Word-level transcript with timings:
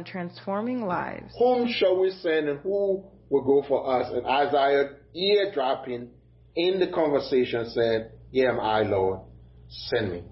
On 0.00 0.04
Transforming 0.06 0.86
Lives. 0.86 1.34
Whom 1.38 1.70
shall 1.70 2.00
we 2.00 2.10
send 2.22 2.48
and 2.48 2.58
who 2.60 3.04
will 3.28 3.42
go 3.42 3.62
for 3.68 4.00
us? 4.00 4.10
And 4.10 4.24
Isaiah, 4.24 4.92
eardropping 5.14 6.08
in 6.56 6.80
the 6.80 6.86
conversation, 6.86 7.68
said, 7.68 8.12
Here 8.30 8.48
am 8.48 8.60
I, 8.60 8.80
Lord, 8.80 9.20
send 9.68 10.12
me. 10.12 10.24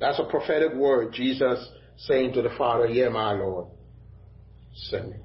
That's 0.00 0.18
a 0.18 0.24
prophetic 0.24 0.74
word, 0.74 1.12
Jesus 1.12 1.68
saying 1.98 2.32
to 2.32 2.42
the 2.42 2.50
Father, 2.58 2.88
Here 2.88 3.06
am 3.06 3.16
I, 3.16 3.34
Lord, 3.34 3.68
send 4.74 5.10
me. 5.10 5.16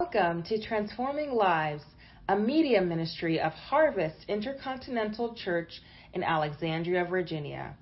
Welcome 0.00 0.42
to 0.48 0.60
Transforming 0.60 1.30
Lives, 1.30 1.84
a 2.28 2.36
media 2.36 2.82
ministry 2.82 3.38
of 3.38 3.52
Harvest 3.52 4.16
Intercontinental 4.26 5.36
Church 5.36 5.80
in 6.12 6.24
Alexandria, 6.24 7.04
Virginia. 7.08 7.76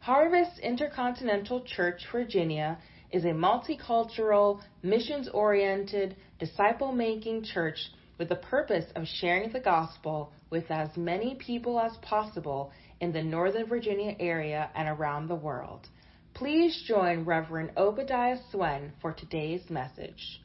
Harvest 0.00 0.58
Intercontinental 0.58 1.60
Church, 1.64 2.02
Virginia 2.10 2.78
is 3.10 3.24
a 3.24 3.28
multicultural, 3.28 4.60
missions 4.82 5.28
oriented, 5.32 6.16
disciple 6.38 6.92
making 6.92 7.44
church 7.44 7.78
with 8.18 8.28
the 8.28 8.36
purpose 8.36 8.84
of 8.96 9.06
sharing 9.06 9.52
the 9.52 9.60
gospel 9.60 10.32
with 10.50 10.70
as 10.70 10.88
many 10.96 11.36
people 11.36 11.78
as 11.80 11.92
possible 12.02 12.72
in 13.00 13.12
the 13.12 13.22
Northern 13.22 13.66
Virginia 13.66 14.14
area 14.18 14.70
and 14.74 14.88
around 14.88 15.28
the 15.28 15.34
world. 15.34 15.88
Please 16.34 16.84
join 16.86 17.24
Reverend 17.24 17.70
Obadiah 17.76 18.38
Swen 18.50 18.92
for 19.00 19.12
today's 19.12 19.68
message. 19.70 20.40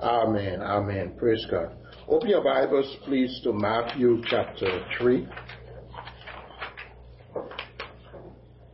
Amen. 0.00 0.62
Amen. 0.62 1.12
Praise 1.18 1.46
God. 1.50 1.72
Open 2.08 2.28
your 2.28 2.42
Bibles, 2.42 2.96
please, 3.04 3.40
to 3.44 3.52
Matthew 3.52 4.22
chapter 4.28 4.84
3. 4.98 5.28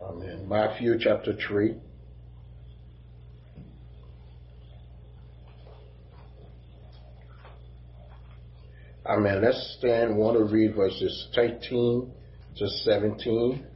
Amen. 0.03 0.49
Matthew 0.49 0.99
chapter 0.99 1.35
3. 1.35 1.75
Amen. 9.09 9.41
Let's 9.43 9.77
stand. 9.79 10.19
Want 10.19 10.37
to 10.37 10.45
read 10.45 10.75
verses 10.75 11.29
13 11.35 12.13
to 12.59 12.69
17. 12.69 13.67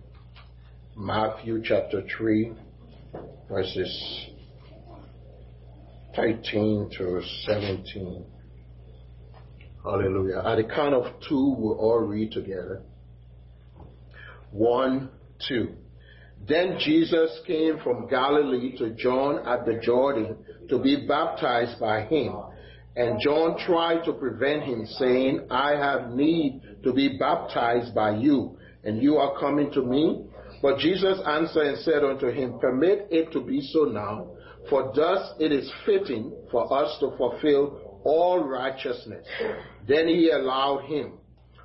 Matthew 0.95 1.63
chapter 1.65 2.03
3, 2.19 2.53
verses 3.49 4.27
13 6.15 6.91
to 6.99 7.23
17. 7.47 8.27
Hallelujah. 9.83 10.43
At 10.45 10.57
the 10.57 10.65
count 10.65 10.93
of 10.93 11.07
two, 11.27 11.55
we'll 11.57 11.79
all 11.79 12.01
read 12.01 12.33
together. 12.33 12.83
One, 14.51 15.09
two. 15.49 15.77
Then 16.47 16.77
Jesus 16.79 17.41
came 17.47 17.79
from 17.83 18.07
Galilee 18.07 18.77
to 18.77 18.91
John 18.91 19.47
at 19.49 19.65
the 19.65 19.81
Jordan 19.83 20.37
to 20.69 20.79
be 20.79 21.07
baptized 21.09 21.81
by 21.81 22.03
him. 22.03 22.35
And 22.95 23.21
John 23.21 23.59
tried 23.59 24.05
to 24.05 24.13
prevent 24.13 24.65
him, 24.65 24.85
saying, 24.87 25.47
I 25.51 25.73
have 25.73 26.11
need 26.11 26.61
to 26.85 26.93
be 26.93 27.17
baptized 27.19 27.95
by 27.95 28.17
you, 28.17 28.59
and 28.85 29.03
you 29.03 29.17
are 29.17 29.39
coming 29.39 29.71
to 29.73 29.83
me? 29.83 30.27
But 30.61 30.79
Jesus 30.79 31.19
answered 31.27 31.67
and 31.67 31.79
said 31.79 32.05
unto 32.05 32.29
him, 32.29 32.59
Permit 32.61 33.09
it 33.11 33.33
to 33.33 33.41
be 33.41 33.63
so 33.63 33.85
now, 33.85 34.33
for 34.69 34.93
thus 34.95 35.33
it 35.41 35.53
is 35.53 35.73
fitting 35.87 36.33
for 36.51 36.73
us 36.73 36.97
to 37.01 37.17
fulfill 37.17 38.01
all 38.05 38.45
righteousness. 38.45 39.27
Then 39.89 40.09
he 40.09 40.31
allowed 40.31 40.85
him. 40.85 41.15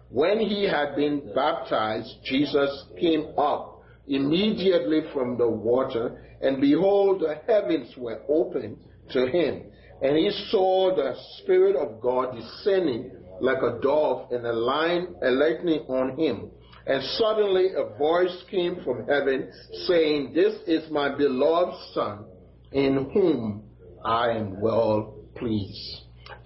When 0.09 0.39
he 0.39 0.63
had 0.63 0.95
been 0.95 1.33
baptized, 1.35 2.09
Jesus 2.23 2.85
came 2.99 3.33
up 3.37 3.83
immediately 4.07 5.01
from 5.13 5.37
the 5.37 5.49
water, 5.49 6.23
and 6.41 6.61
behold, 6.61 7.21
the 7.21 7.41
heavens 7.45 7.93
were 7.97 8.21
opened 8.29 8.77
to 9.09 9.27
him 9.27 9.63
and 10.01 10.17
he 10.17 10.29
saw 10.49 10.95
the 10.95 11.15
Spirit 11.39 11.75
of 11.75 12.01
God 12.01 12.35
descending 12.35 13.11
like 13.39 13.61
a 13.61 13.79
dove 13.81 14.31
and 14.31 14.45
a 14.45 14.53
line, 14.53 15.15
a 15.23 15.29
lightning 15.29 15.81
on 15.87 16.17
him. 16.17 16.51
And 16.85 17.03
suddenly 17.03 17.69
a 17.75 17.97
voice 17.97 18.43
came 18.49 18.81
from 18.83 19.07
heaven 19.07 19.51
saying, 19.87 20.33
This 20.33 20.55
is 20.67 20.89
my 20.89 21.15
beloved 21.15 21.75
Son, 21.93 22.25
in 22.71 23.09
whom 23.13 23.63
I 24.05 24.29
am 24.29 24.61
well 24.61 25.15
pleased. 25.35 26.01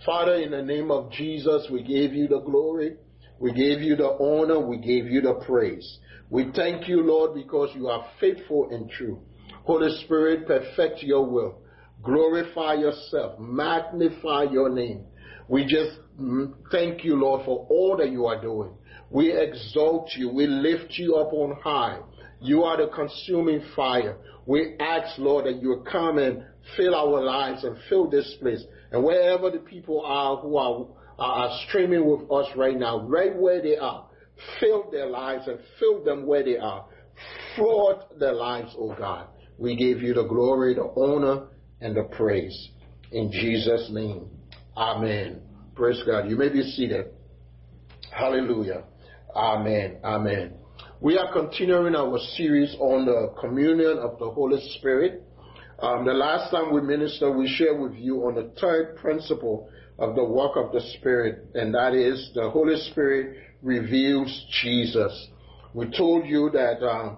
Father, 0.06 0.36
in 0.36 0.52
the 0.52 0.64
name 0.64 0.90
of 0.90 1.12
Jesus, 1.12 1.68
we 1.72 1.84
gave 1.84 2.14
you 2.14 2.28
the 2.28 2.40
glory, 2.40 2.96
we 3.40 3.54
gave 3.54 3.82
you 3.82 3.96
the 3.96 4.10
honor, 4.10 4.60
we 4.60 4.78
gave 4.78 5.06
you 5.06 5.22
the 5.22 5.36
praise. 5.46 6.00
We 6.30 6.52
thank 6.56 6.88
you, 6.88 7.04
Lord, 7.04 7.36
because 7.36 7.70
you 7.76 7.88
are 7.88 8.08
faithful 8.20 8.70
and 8.72 8.90
true. 8.90 9.22
Holy 9.64 9.96
Spirit, 10.06 10.48
perfect 10.48 11.04
your 11.04 11.30
will. 11.30 11.61
Glorify 12.04 12.76
yourself. 12.76 13.40
Magnify 13.40 14.44
your 14.52 14.70
name. 14.70 15.06
We 15.48 15.66
just 15.66 16.00
mm, 16.20 16.54
thank 16.72 17.04
you, 17.04 17.16
Lord, 17.16 17.46
for 17.46 17.68
all 17.70 17.98
that 17.98 18.12
you 18.12 18.26
are 18.26 18.42
doing. 18.42 18.72
We 19.10 19.34
exalt 19.38 20.12
you. 20.16 20.30
We 20.30 20.48
lift 20.48 20.94
you 20.98 21.16
up 21.16 21.34
on 21.34 21.60
high. 21.62 22.00
You 22.40 22.64
are 22.64 22.78
the 22.78 22.92
consuming 22.92 23.62
fire. 23.76 24.18
We 24.46 24.76
ask, 24.80 25.20
Lord, 25.20 25.46
that 25.46 25.62
you 25.62 25.84
come 25.92 26.18
and 26.18 26.44
fill 26.76 26.96
our 26.96 27.22
lives 27.22 27.64
and 27.64 27.78
fill 27.90 28.10
this 28.10 28.36
place. 28.40 28.64
And 28.92 29.04
wherever 29.04 29.52
the 29.52 29.60
people 29.60 30.02
are 30.06 30.38
who 30.38 30.58
are, 30.58 30.88
are 31.20 31.60
streaming 31.68 32.10
with 32.10 32.32
us 32.32 32.48
right 32.56 32.78
now, 32.78 33.02
right 33.02 33.36
where 33.36 33.62
they 33.62 33.78
are, 33.78 34.08
fill 34.60 34.90
their 34.90 35.08
lives 35.08 35.48
and 35.48 35.60
fill 35.80 36.04
them 36.04 36.26
where 36.26 36.44
they 36.44 36.58
are. 36.58 36.86
Flood 37.56 38.06
their 38.20 38.34
lives, 38.34 38.74
oh 38.78 38.96
God. 38.98 39.28
We 39.58 39.76
give 39.76 40.02
you 40.02 40.14
the 40.14 40.24
glory, 40.24 40.74
the 40.74 40.92
honor, 40.98 41.48
and 41.82 41.96
the 41.96 42.04
praise. 42.04 42.70
In 43.12 43.32
Jesus' 43.32 43.90
name. 43.92 44.30
Amen. 44.78 45.42
Praise 45.76 46.02
God. 46.06 46.30
You 46.30 46.38
may 46.38 46.50
be 46.50 46.64
seated. 46.64 47.08
Hallelujah. 48.12 48.84
Amen. 49.36 49.98
Amen. 50.04 50.54
We 51.00 51.18
are 51.18 51.34
continuing 51.34 51.96
our 51.96 52.20
series 52.36 52.76
on 52.80 53.06
the 53.06 53.34
communion 53.40 53.98
of 53.98 54.20
the 54.20 54.30
Holy 54.30 54.62
Spirit. 54.78 55.24
Um, 55.80 56.06
the 56.06 56.14
last 56.14 56.52
time 56.52 56.72
we 56.74 56.82
ministered, 56.82 57.36
we 57.36 57.48
shared 57.48 57.80
with 57.80 57.96
you 57.96 58.18
on 58.28 58.36
the 58.36 58.52
third 58.62 58.98
principle 58.98 59.70
of 59.98 60.16
the 60.16 60.24
work 60.24 60.56
of 60.56 60.72
the 60.72 60.82
Spirit, 60.98 61.48
and 61.56 61.74
that 61.74 61.94
is 61.96 62.32
the 62.36 62.50
Holy 62.52 62.76
Spirit 62.92 63.38
reveals 63.64 64.46
Jesus. 64.62 65.30
We 65.74 65.90
told 65.98 66.28
you 66.28 66.50
that 66.54 66.86
um, 66.86 67.18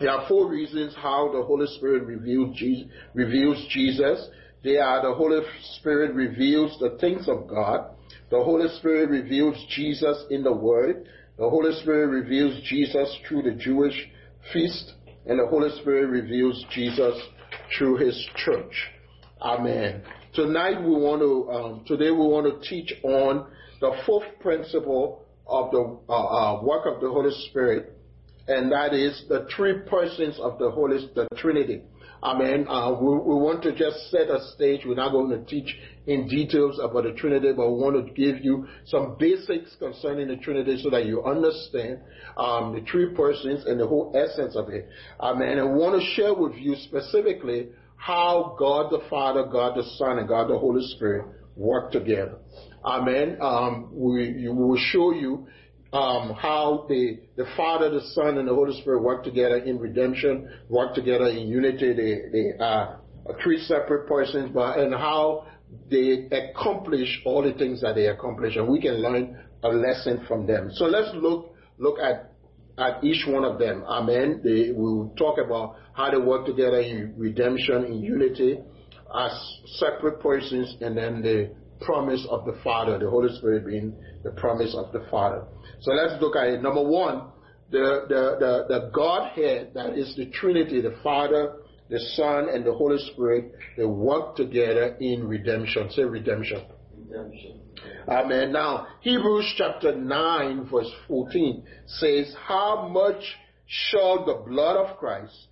there 0.00 0.10
are 0.10 0.28
four 0.28 0.48
reasons 0.48 0.94
how 0.96 1.32
the 1.32 1.42
Holy 1.42 1.66
Spirit 1.76 2.04
reveals 2.04 3.66
Jesus. 3.70 4.28
They 4.62 4.76
are 4.76 5.02
the 5.02 5.14
Holy 5.14 5.40
Spirit 5.78 6.14
reveals 6.14 6.78
the 6.78 6.96
things 7.00 7.28
of 7.28 7.48
God. 7.48 7.90
The 8.30 8.42
Holy 8.42 8.68
Spirit 8.78 9.08
reveals 9.10 9.56
Jesus 9.70 10.24
in 10.30 10.42
the 10.44 10.52
Word. 10.52 11.08
The 11.36 11.48
Holy 11.48 11.72
Spirit 11.80 12.08
reveals 12.08 12.60
Jesus 12.64 13.16
through 13.26 13.42
the 13.42 13.52
Jewish 13.52 14.08
feast. 14.52 14.94
And 15.26 15.40
the 15.40 15.46
Holy 15.46 15.70
Spirit 15.80 16.08
reveals 16.08 16.64
Jesus 16.72 17.20
through 17.76 17.96
His 17.96 18.28
church. 18.36 18.72
Amen. 19.40 20.02
Tonight 20.34 20.80
we 20.80 20.90
want 20.90 21.22
to, 21.22 21.50
um, 21.50 21.84
today 21.86 22.10
we 22.10 22.18
want 22.18 22.46
to 22.46 22.68
teach 22.68 22.92
on 23.02 23.46
the 23.80 23.92
fourth 24.06 24.26
principle 24.40 25.24
of 25.46 25.70
the 25.70 25.98
uh, 26.08 26.12
uh, 26.12 26.62
work 26.62 26.86
of 26.86 27.00
the 27.00 27.08
Holy 27.08 27.30
Spirit 27.48 27.97
and 28.48 28.72
that 28.72 28.94
is 28.94 29.24
the 29.28 29.46
three 29.54 29.80
persons 29.86 30.38
of 30.40 30.58
the 30.58 30.70
Holy, 30.70 31.10
the 31.14 31.28
Trinity. 31.36 31.82
Amen. 32.22 32.66
Uh, 32.68 32.96
we, 33.00 33.10
we, 33.10 33.34
want 33.36 33.62
to 33.62 33.72
just 33.72 34.10
set 34.10 34.28
a 34.28 34.40
stage. 34.54 34.80
We're 34.84 34.96
not 34.96 35.12
going 35.12 35.30
to 35.30 35.44
teach 35.44 35.76
in 36.06 36.26
details 36.26 36.80
about 36.82 37.04
the 37.04 37.12
Trinity, 37.12 37.52
but 37.56 37.70
we 37.70 37.80
want 37.80 38.06
to 38.06 38.12
give 38.12 38.44
you 38.44 38.66
some 38.86 39.16
basics 39.20 39.76
concerning 39.78 40.26
the 40.26 40.36
Trinity 40.36 40.80
so 40.82 40.90
that 40.90 41.06
you 41.06 41.22
understand 41.22 42.00
um, 42.36 42.74
the 42.74 42.84
three 42.90 43.14
persons 43.14 43.66
and 43.66 43.78
the 43.78 43.86
whole 43.86 44.12
essence 44.16 44.56
of 44.56 44.68
it. 44.70 44.88
Amen. 45.20 45.58
And 45.58 45.72
we 45.72 45.78
want 45.78 46.00
to 46.00 46.06
share 46.14 46.34
with 46.34 46.56
you 46.56 46.74
specifically 46.74 47.68
how 47.94 48.56
God 48.58 48.90
the 48.90 49.02
Father, 49.08 49.44
God 49.44 49.76
the 49.76 49.84
Son, 49.96 50.18
and 50.18 50.26
God 50.26 50.48
the 50.48 50.58
Holy 50.58 50.84
Spirit 50.96 51.26
work 51.54 51.92
together. 51.92 52.38
Amen. 52.84 53.38
Um, 53.40 53.90
we, 53.92 54.32
we 54.32 54.48
will 54.48 54.78
show 54.78 55.12
you 55.12 55.46
um, 55.92 56.34
how 56.34 56.86
the, 56.88 57.18
the 57.36 57.46
Father, 57.56 57.90
the 57.90 58.02
Son, 58.12 58.38
and 58.38 58.46
the 58.46 58.54
Holy 58.54 58.78
Spirit 58.80 59.02
work 59.02 59.24
together 59.24 59.56
in 59.56 59.78
redemption, 59.78 60.48
work 60.68 60.94
together 60.94 61.28
in 61.28 61.48
unity. 61.48 61.92
They, 61.94 62.20
they 62.30 62.64
are 62.64 63.00
three 63.42 63.58
separate 63.60 64.06
persons, 64.06 64.50
but 64.52 64.78
and 64.78 64.92
how 64.94 65.46
they 65.90 66.28
accomplish 66.30 67.20
all 67.24 67.42
the 67.42 67.52
things 67.54 67.80
that 67.80 67.94
they 67.94 68.06
accomplish, 68.06 68.56
and 68.56 68.68
we 68.68 68.80
can 68.80 69.02
learn 69.02 69.38
a 69.62 69.68
lesson 69.68 70.24
from 70.28 70.46
them. 70.46 70.70
So 70.74 70.84
let's 70.84 71.10
look 71.14 71.54
look 71.78 71.98
at 71.98 72.32
at 72.78 73.02
each 73.02 73.26
one 73.26 73.44
of 73.44 73.58
them. 73.58 73.82
Amen. 73.84 74.40
They 74.44 74.72
will 74.72 75.12
talk 75.18 75.38
about 75.44 75.76
how 75.94 76.10
they 76.10 76.18
work 76.18 76.46
together 76.46 76.80
in 76.80 77.14
redemption, 77.16 77.86
in 77.86 78.02
unity, 78.02 78.58
as 79.14 79.58
separate 79.78 80.20
persons, 80.20 80.76
and 80.80 80.96
then 80.96 81.22
the 81.22 81.50
promise 81.80 82.26
of 82.30 82.44
the 82.44 82.58
Father, 82.62 82.98
the 82.98 83.08
Holy 83.08 83.34
Spirit 83.36 83.66
being 83.66 83.94
the 84.24 84.30
promise 84.32 84.74
of 84.76 84.92
the 84.92 85.06
Father. 85.10 85.44
So 85.80 85.92
let's 85.92 86.20
look 86.20 86.36
at 86.36 86.48
it. 86.48 86.62
Number 86.62 86.82
one, 86.82 87.28
the, 87.70 88.06
the, 88.08 88.36
the, 88.40 88.64
the 88.68 88.90
Godhead, 88.94 89.72
that 89.74 89.98
is 89.98 90.14
the 90.16 90.26
Trinity, 90.26 90.80
the 90.80 90.96
Father, 91.02 91.56
the 91.90 92.00
Son, 92.14 92.48
and 92.48 92.64
the 92.64 92.72
Holy 92.72 92.98
Spirit, 93.12 93.52
they 93.76 93.84
work 93.84 94.36
together 94.36 94.96
in 95.00 95.26
redemption. 95.26 95.90
Say 95.90 96.02
redemption. 96.02 96.62
Redemption. 96.96 97.60
Amen. 98.08 98.52
Now, 98.52 98.88
Hebrews 99.00 99.54
chapter 99.56 99.94
9, 99.94 100.68
verse 100.70 100.90
14 101.06 101.62
says, 101.86 102.34
How 102.46 102.88
much 102.88 103.22
shall 103.66 104.24
the 104.24 104.42
blood 104.46 104.76
of 104.76 104.96
Christ, 104.98 105.48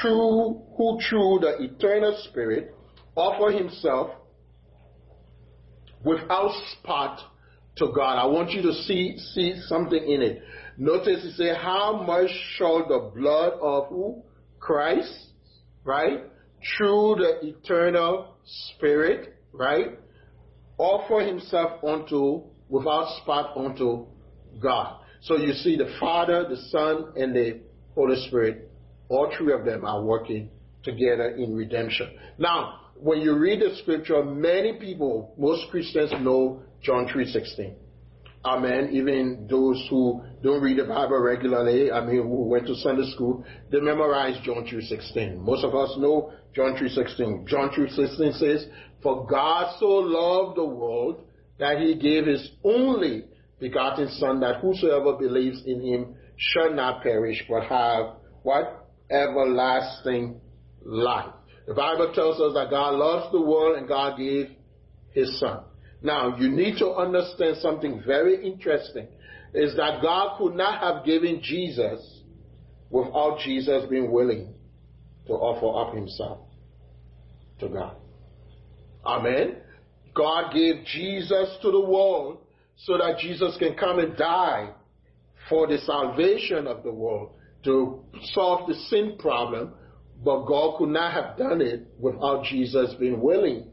through, 0.00 0.62
who 0.76 0.98
through 1.08 1.40
the 1.40 1.62
eternal 1.62 2.16
Spirit 2.28 2.74
offer 3.16 3.56
himself 3.56 4.10
without 6.04 6.52
spot 6.72 7.20
to 7.76 7.92
God. 7.94 8.18
I 8.18 8.26
want 8.26 8.50
you 8.50 8.62
to 8.62 8.72
see, 8.72 9.16
see 9.34 9.60
something 9.66 10.02
in 10.02 10.22
it. 10.22 10.42
Notice 10.76 11.22
he 11.22 11.30
says, 11.32 11.56
how 11.60 12.02
much 12.02 12.30
shall 12.56 12.86
the 12.86 13.10
blood 13.14 13.54
of 13.60 13.88
who? 13.88 14.22
Christ, 14.58 15.28
right? 15.84 16.24
Through 16.76 17.16
the 17.18 17.48
eternal 17.48 18.36
spirit, 18.44 19.34
right? 19.52 19.98
Offer 20.78 21.26
himself 21.26 21.82
unto, 21.84 22.42
without 22.68 23.18
spot 23.22 23.56
unto 23.56 24.06
God. 24.60 25.00
So 25.22 25.36
you 25.36 25.52
see 25.52 25.76
the 25.76 25.94
Father, 26.00 26.48
the 26.48 26.56
Son, 26.70 27.12
and 27.16 27.34
the 27.34 27.60
Holy 27.94 28.16
Spirit, 28.28 28.70
all 29.08 29.32
three 29.36 29.52
of 29.52 29.64
them 29.64 29.84
are 29.84 30.02
working 30.02 30.48
together 30.82 31.36
in 31.36 31.54
redemption. 31.54 32.10
Now, 32.38 32.80
when 32.96 33.20
you 33.20 33.36
read 33.36 33.60
the 33.60 33.76
scripture, 33.76 34.24
many 34.24 34.74
people, 34.74 35.34
most 35.36 35.70
Christians 35.70 36.12
know 36.20 36.62
John 36.82 37.06
3.16. 37.06 37.74
Amen. 38.44 38.90
Even 38.92 39.46
those 39.48 39.86
who 39.88 40.22
don't 40.42 40.60
read 40.60 40.78
the 40.78 40.84
Bible 40.84 41.18
regularly, 41.18 41.92
I 41.92 42.04
mean, 42.04 42.22
who 42.22 42.44
went 42.48 42.66
to 42.66 42.74
Sunday 42.76 43.08
school, 43.12 43.44
they 43.70 43.78
memorize 43.78 44.36
John 44.44 44.66
3.16. 44.66 45.38
Most 45.38 45.64
of 45.64 45.74
us 45.74 45.94
know 45.98 46.32
John 46.54 46.76
3.16. 46.76 47.46
John 47.46 47.70
3.16 47.70 48.38
says, 48.38 48.66
For 49.02 49.26
God 49.26 49.76
so 49.78 49.86
loved 49.86 50.56
the 50.56 50.64
world 50.64 51.24
that 51.58 51.78
he 51.78 51.94
gave 51.94 52.26
his 52.26 52.50
only 52.64 53.24
begotten 53.60 54.08
Son, 54.08 54.40
that 54.40 54.60
whosoever 54.60 55.12
believes 55.12 55.62
in 55.64 55.80
him 55.80 56.16
shall 56.36 56.72
not 56.72 57.02
perish, 57.02 57.44
but 57.48 57.62
have 57.64 58.16
what? 58.42 58.88
Everlasting 59.08 60.40
life. 60.84 61.34
The 61.66 61.74
Bible 61.74 62.12
tells 62.14 62.40
us 62.40 62.54
that 62.54 62.70
God 62.70 62.94
loves 62.94 63.32
the 63.32 63.40
world 63.40 63.78
and 63.78 63.86
God 63.86 64.18
gave 64.18 64.50
his 65.12 65.38
Son. 65.38 65.64
Now, 66.02 66.36
you 66.36 66.48
need 66.50 66.78
to 66.78 66.90
understand 66.90 67.58
something 67.58 68.02
very 68.04 68.44
interesting 68.44 69.06
is 69.54 69.76
that 69.76 70.02
God 70.02 70.38
could 70.38 70.54
not 70.54 70.80
have 70.80 71.04
given 71.04 71.40
Jesus 71.42 72.20
without 72.90 73.38
Jesus 73.44 73.84
being 73.88 74.10
willing 74.10 74.54
to 75.26 75.32
offer 75.34 75.88
up 75.88 75.94
himself 75.94 76.40
to 77.60 77.68
God. 77.68 77.96
Amen. 79.04 79.56
God 80.14 80.52
gave 80.52 80.84
Jesus 80.84 81.56
to 81.62 81.70
the 81.70 81.80
world 81.80 82.38
so 82.76 82.98
that 82.98 83.18
Jesus 83.18 83.56
can 83.58 83.74
come 83.74 83.98
and 83.98 84.16
die 84.16 84.70
for 85.48 85.66
the 85.66 85.78
salvation 85.78 86.66
of 86.66 86.82
the 86.82 86.92
world 86.92 87.30
to 87.64 88.00
solve 88.32 88.68
the 88.68 88.74
sin 88.74 89.16
problem, 89.18 89.72
but 90.24 90.46
God 90.46 90.78
could 90.78 90.90
not 90.90 91.12
have 91.12 91.36
done 91.36 91.60
it 91.60 91.86
without 91.98 92.44
Jesus 92.44 92.94
being 92.98 93.20
willing 93.20 93.66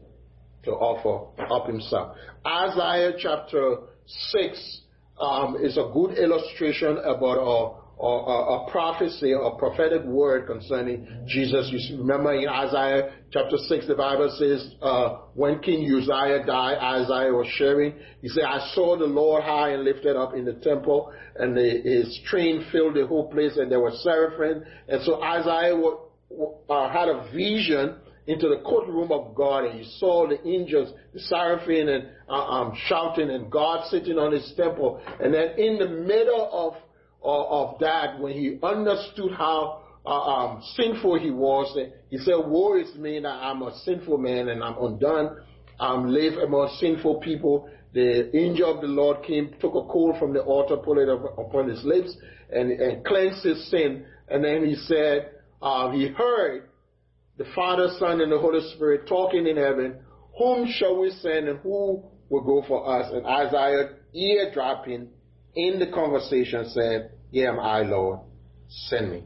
to 0.64 0.72
offer 0.72 1.30
up 1.42 1.66
himself. 1.66 2.16
Isaiah 2.46 3.12
chapter 3.18 3.76
6 4.06 4.80
um, 5.20 5.56
is 5.62 5.76
a 5.76 5.90
good 5.92 6.18
illustration 6.18 6.98
about 6.98 7.38
a, 7.38 8.02
a, 8.02 8.66
a, 8.66 8.70
prophecy, 8.70 9.32
a 9.32 9.58
prophetic 9.58 10.02
word 10.04 10.46
concerning 10.46 11.06
Jesus. 11.26 11.70
You 11.70 11.98
remember 11.98 12.34
in 12.34 12.48
Isaiah 12.48 13.12
chapter 13.30 13.56
6, 13.56 13.86
the 13.86 13.94
Bible 13.94 14.34
says, 14.38 14.74
uh, 14.82 15.18
when 15.34 15.60
King 15.60 15.84
Uzziah 15.84 16.44
died, 16.46 16.78
Isaiah 16.78 17.32
was 17.32 17.46
sharing. 17.56 17.94
He 18.22 18.28
said, 18.28 18.44
I 18.44 18.72
saw 18.74 18.98
the 18.98 19.04
Lord 19.04 19.44
high 19.44 19.70
and 19.70 19.84
lifted 19.84 20.16
up 20.16 20.34
in 20.34 20.44
the 20.44 20.54
temple, 20.54 21.12
and 21.36 21.56
the, 21.56 21.80
his 21.84 22.18
train 22.26 22.66
filled 22.72 22.96
the 22.96 23.06
whole 23.06 23.30
place, 23.30 23.56
and 23.56 23.70
there 23.70 23.80
were 23.80 23.92
seraphim. 23.92 24.64
And 24.88 25.02
so 25.04 25.22
Isaiah 25.22 25.76
uh, 26.68 26.88
had 26.90 27.08
a 27.08 27.30
vision 27.34 27.96
into 28.26 28.48
the 28.48 28.60
courtroom 28.64 29.10
of 29.10 29.34
God 29.34 29.64
and 29.64 29.80
he 29.80 29.90
saw 29.98 30.28
the 30.28 30.46
angels, 30.46 30.92
the 31.12 31.20
seraphim 31.20 31.88
and 31.88 32.08
uh, 32.28 32.32
um, 32.32 32.78
shouting 32.86 33.30
and 33.30 33.50
God 33.50 33.88
sitting 33.90 34.18
on 34.18 34.32
his 34.32 34.52
temple. 34.56 35.00
And 35.20 35.34
then 35.34 35.58
in 35.58 35.78
the 35.78 35.88
middle 35.88 36.48
of, 36.52 36.74
of 37.22 37.80
that, 37.80 38.20
when 38.20 38.32
he 38.32 38.58
understood 38.62 39.32
how 39.32 39.82
uh, 40.06 40.10
um, 40.10 40.62
sinful 40.76 41.18
he 41.18 41.30
was, 41.30 41.76
he 42.08 42.18
said, 42.18 42.36
woe 42.36 42.78
is 42.78 42.94
me 42.94 43.18
that 43.20 43.28
I'm 43.28 43.62
a 43.62 43.76
sinful 43.80 44.18
man 44.18 44.48
and 44.48 44.62
I'm 44.62 44.76
undone. 44.80 45.36
I'm 45.80 46.08
live 46.08 46.34
among 46.34 46.76
sinful 46.78 47.20
people. 47.20 47.68
The 47.92 48.34
angel 48.36 48.72
of 48.72 48.80
the 48.80 48.86
Lord 48.86 49.24
came, 49.24 49.54
took 49.60 49.74
a 49.74 49.82
coal 49.90 50.14
from 50.18 50.32
the 50.32 50.42
altar, 50.42 50.76
put 50.76 50.98
it 50.98 51.08
upon 51.08 51.68
his 51.68 51.82
lips 51.84 52.16
and, 52.52 52.70
and 52.70 53.04
cleansed 53.04 53.42
his 53.42 53.68
sin. 53.70 54.04
And 54.28 54.44
then 54.44 54.64
he 54.64 54.76
said, 54.76 55.32
uh, 55.62 55.90
he 55.90 56.08
heard 56.08 56.68
the 57.36 57.44
Father, 57.54 57.88
Son, 57.98 58.20
and 58.20 58.30
the 58.30 58.38
Holy 58.38 58.60
Spirit 58.74 59.06
talking 59.08 59.46
in 59.46 59.56
heaven, 59.56 59.98
whom 60.38 60.70
shall 60.70 61.00
we 61.00 61.10
send 61.22 61.48
and 61.48 61.58
who 61.60 62.02
will 62.28 62.42
go 62.42 62.64
for 62.66 62.88
us? 62.88 63.10
And 63.12 63.26
Isaiah, 63.26 63.90
eardropping 64.14 65.08
in 65.54 65.78
the 65.78 65.86
conversation, 65.86 66.68
said, 66.70 67.12
Here 67.30 67.50
am 67.50 67.58
I, 67.58 67.80
Lord, 67.82 68.20
send 68.68 69.10
me. 69.10 69.24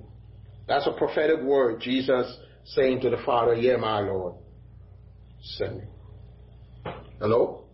That's 0.66 0.86
a 0.86 0.92
prophetic 0.92 1.42
word, 1.42 1.81
Jesus 1.81 2.36
saying 2.64 3.00
to 3.00 3.10
the 3.10 3.19
Father, 3.26 3.54
Here 3.54 3.75
am 3.75 3.84
I, 3.84 4.00
Lord, 4.00 4.34
send 5.42 5.78
me. 5.78 5.84
Hello? 7.20 7.64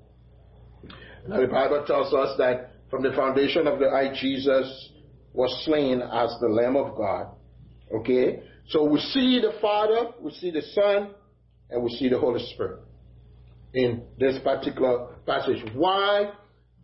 Now 1.28 1.40
the 1.40 1.46
Bible 1.46 1.84
tells 1.86 2.12
us 2.12 2.36
that 2.38 2.72
from 2.90 3.02
the 3.02 3.12
foundation 3.12 3.66
of 3.66 3.78
the 3.78 3.86
earth, 3.86 4.16
Jesus 4.20 4.90
was 5.32 5.64
slain 5.64 6.00
as 6.02 6.34
the 6.40 6.48
Lamb 6.48 6.76
of 6.76 6.96
God. 6.96 7.28
Okay? 7.94 8.42
So 8.69 8.84
we 8.84 9.00
see 9.00 9.40
the 9.40 9.58
Father, 9.60 10.12
we 10.20 10.32
see 10.32 10.50
the 10.50 10.62
Son, 10.62 11.10
and 11.70 11.82
we 11.82 11.90
see 11.90 12.08
the 12.08 12.19
Holy 12.19 12.44
Spirit 12.54 12.81
in 13.74 14.03
this 14.19 14.38
particular 14.43 15.15
passage. 15.26 15.62
Why 15.74 16.32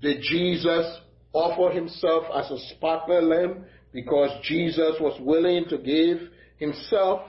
did 0.00 0.22
Jesus 0.22 0.98
offer 1.32 1.74
himself 1.74 2.24
as 2.34 2.50
a 2.50 2.58
spotless 2.74 3.24
lamb? 3.24 3.64
Because 3.92 4.30
Jesus 4.42 4.96
was 5.00 5.18
willing 5.20 5.64
to 5.68 5.78
give 5.78 6.28
himself 6.58 7.22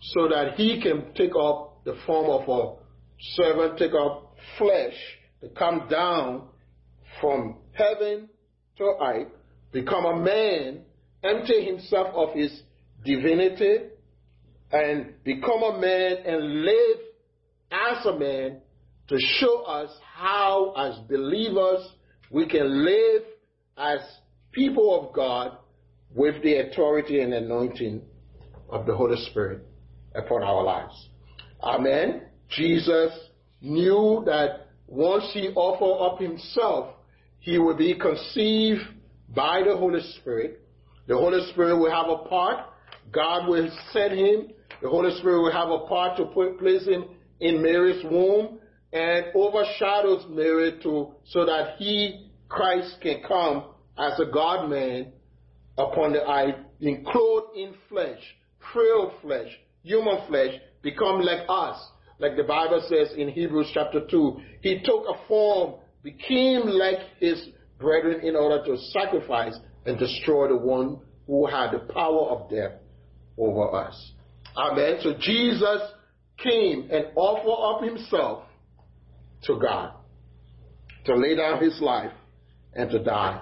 so 0.00 0.28
that 0.28 0.54
he 0.54 0.80
can 0.82 1.12
take 1.14 1.32
up 1.40 1.84
the 1.84 1.96
form 2.06 2.30
of 2.30 2.48
a 2.48 2.76
servant, 3.36 3.78
take 3.78 3.92
up 3.94 4.34
flesh, 4.58 4.94
to 5.40 5.48
come 5.50 5.86
down 5.88 6.48
from 7.20 7.56
heaven 7.72 8.28
to 8.78 8.84
earth, 9.00 9.28
become 9.72 10.04
a 10.04 10.16
man, 10.16 10.80
empty 11.24 11.64
himself 11.64 12.08
of 12.14 12.34
his 12.34 12.62
divinity 13.04 13.78
and 14.72 15.14
become 15.24 15.62
a 15.62 15.80
man 15.80 16.16
and 16.26 16.62
live 16.62 16.98
as 17.70 18.06
a 18.06 18.18
man 18.18 18.60
to 19.08 19.18
show 19.38 19.62
us 19.62 19.90
how, 20.14 20.72
as 20.76 20.98
believers, 21.08 21.86
we 22.30 22.46
can 22.48 22.84
live 22.84 23.22
as 23.76 23.98
people 24.52 25.00
of 25.00 25.14
God 25.14 25.58
with 26.14 26.42
the 26.42 26.68
authority 26.68 27.20
and 27.20 27.34
anointing 27.34 28.02
of 28.70 28.86
the 28.86 28.94
Holy 28.94 29.16
Spirit 29.30 29.62
upon 30.14 30.42
our 30.42 30.62
lives. 30.62 31.08
Amen. 31.62 32.22
Jesus 32.48 33.12
knew 33.60 34.22
that 34.26 34.68
once 34.86 35.24
he 35.32 35.48
offered 35.54 36.04
up 36.04 36.20
himself, 36.20 36.94
he 37.40 37.58
would 37.58 37.78
be 37.78 37.98
conceived 37.98 38.82
by 39.34 39.62
the 39.66 39.76
Holy 39.76 40.00
Spirit. 40.20 40.63
The 41.06 41.16
Holy 41.16 41.46
Spirit 41.52 41.78
will 41.78 41.90
have 41.90 42.08
a 42.08 42.28
part 42.28 42.66
God 43.12 43.48
will 43.48 43.70
send 43.92 44.18
him. 44.18 44.48
The 44.82 44.88
Holy 44.88 45.16
Spirit 45.18 45.40
will 45.40 45.52
have 45.52 45.70
a 45.70 45.86
part 45.86 46.16
to 46.18 46.26
put, 46.26 46.58
place 46.58 46.86
him 46.86 47.04
in 47.40 47.62
Mary's 47.62 48.04
womb 48.04 48.58
and 48.92 49.26
overshadows 49.34 50.26
Mary 50.28 50.78
to, 50.82 51.12
so 51.26 51.44
that 51.46 51.76
he, 51.78 52.30
Christ, 52.48 52.96
can 53.00 53.22
come 53.26 53.64
as 53.98 54.18
a 54.20 54.26
God 54.32 54.68
man 54.68 55.12
upon 55.76 56.12
the 56.12 56.28
earth, 56.30 56.54
clothed 57.06 57.56
in 57.56 57.74
flesh, 57.88 58.20
frail 58.72 59.12
flesh, 59.22 59.48
human 59.82 60.18
flesh, 60.28 60.54
become 60.82 61.20
like 61.20 61.46
us. 61.48 61.76
Like 62.18 62.36
the 62.36 62.44
Bible 62.44 62.84
says 62.88 63.16
in 63.16 63.28
Hebrews 63.28 63.70
chapter 63.74 64.06
2, 64.08 64.36
he 64.60 64.80
took 64.84 65.04
a 65.08 65.26
form, 65.26 65.74
became 66.02 66.62
like 66.66 67.00
his 67.18 67.48
brethren 67.78 68.20
in 68.24 68.36
order 68.36 68.64
to 68.64 68.76
sacrifice 68.92 69.58
and 69.86 69.98
destroy 69.98 70.48
the 70.48 70.56
one 70.56 71.00
who 71.26 71.46
had 71.46 71.72
the 71.72 71.92
power 71.92 72.30
of 72.30 72.50
death 72.50 72.72
over 73.36 73.74
us. 73.74 74.12
Amen. 74.56 74.98
So 75.02 75.14
Jesus 75.18 75.80
came 76.38 76.88
and 76.90 77.06
offered 77.16 77.50
up 77.50 77.88
himself 77.88 78.44
to 79.44 79.58
God 79.58 79.94
to 81.06 81.14
lay 81.14 81.36
down 81.36 81.62
his 81.62 81.80
life 81.80 82.12
and 82.74 82.90
to 82.90 83.02
die 83.02 83.40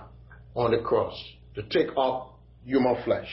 on 0.54 0.72
the 0.72 0.78
cross, 0.78 1.14
to 1.54 1.62
take 1.64 1.88
up 1.96 2.38
human 2.64 2.96
flesh. 3.04 3.28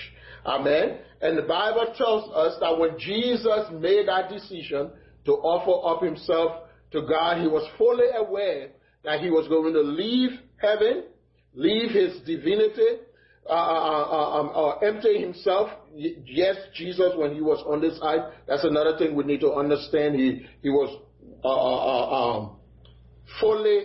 Amen. 0.45 0.99
And 1.21 1.37
the 1.37 1.43
Bible 1.43 1.93
tells 1.97 2.31
us 2.33 2.57
that 2.61 2.77
when 2.77 2.97
Jesus 2.97 3.65
made 3.73 4.07
that 4.07 4.29
decision 4.29 4.91
to 5.25 5.31
offer 5.33 5.95
up 5.95 6.03
himself 6.03 6.63
to 6.91 7.01
God, 7.01 7.41
he 7.41 7.47
was 7.47 7.67
fully 7.77 8.07
aware 8.15 8.69
that 9.03 9.19
he 9.19 9.29
was 9.29 9.47
going 9.47 9.73
to 9.73 9.81
leave 9.81 10.31
heaven, 10.57 11.03
leave 11.59 11.91
his 11.91 12.21
divinity, 12.21 13.03
uh, 13.47 13.51
uh, 13.51 14.05
uh, 14.11 14.39
um, 14.39 14.51
uh, 14.55 14.77
empty 14.77 15.19
himself. 15.19 15.69
Yes, 15.93 16.55
Jesus, 16.73 17.11
when 17.17 17.33
he 17.33 17.41
was 17.41 17.63
on 17.67 17.81
this 17.81 17.99
side, 17.99 18.31
that's 18.47 18.63
another 18.63 18.97
thing 18.97 19.15
we 19.15 19.25
need 19.25 19.41
to 19.41 19.53
understand. 19.53 20.15
He 20.15 20.45
he 20.61 20.69
was 20.69 20.89
uh, 21.43 21.47
uh, 21.47 22.37
um, 22.37 22.57
fully 23.39 23.83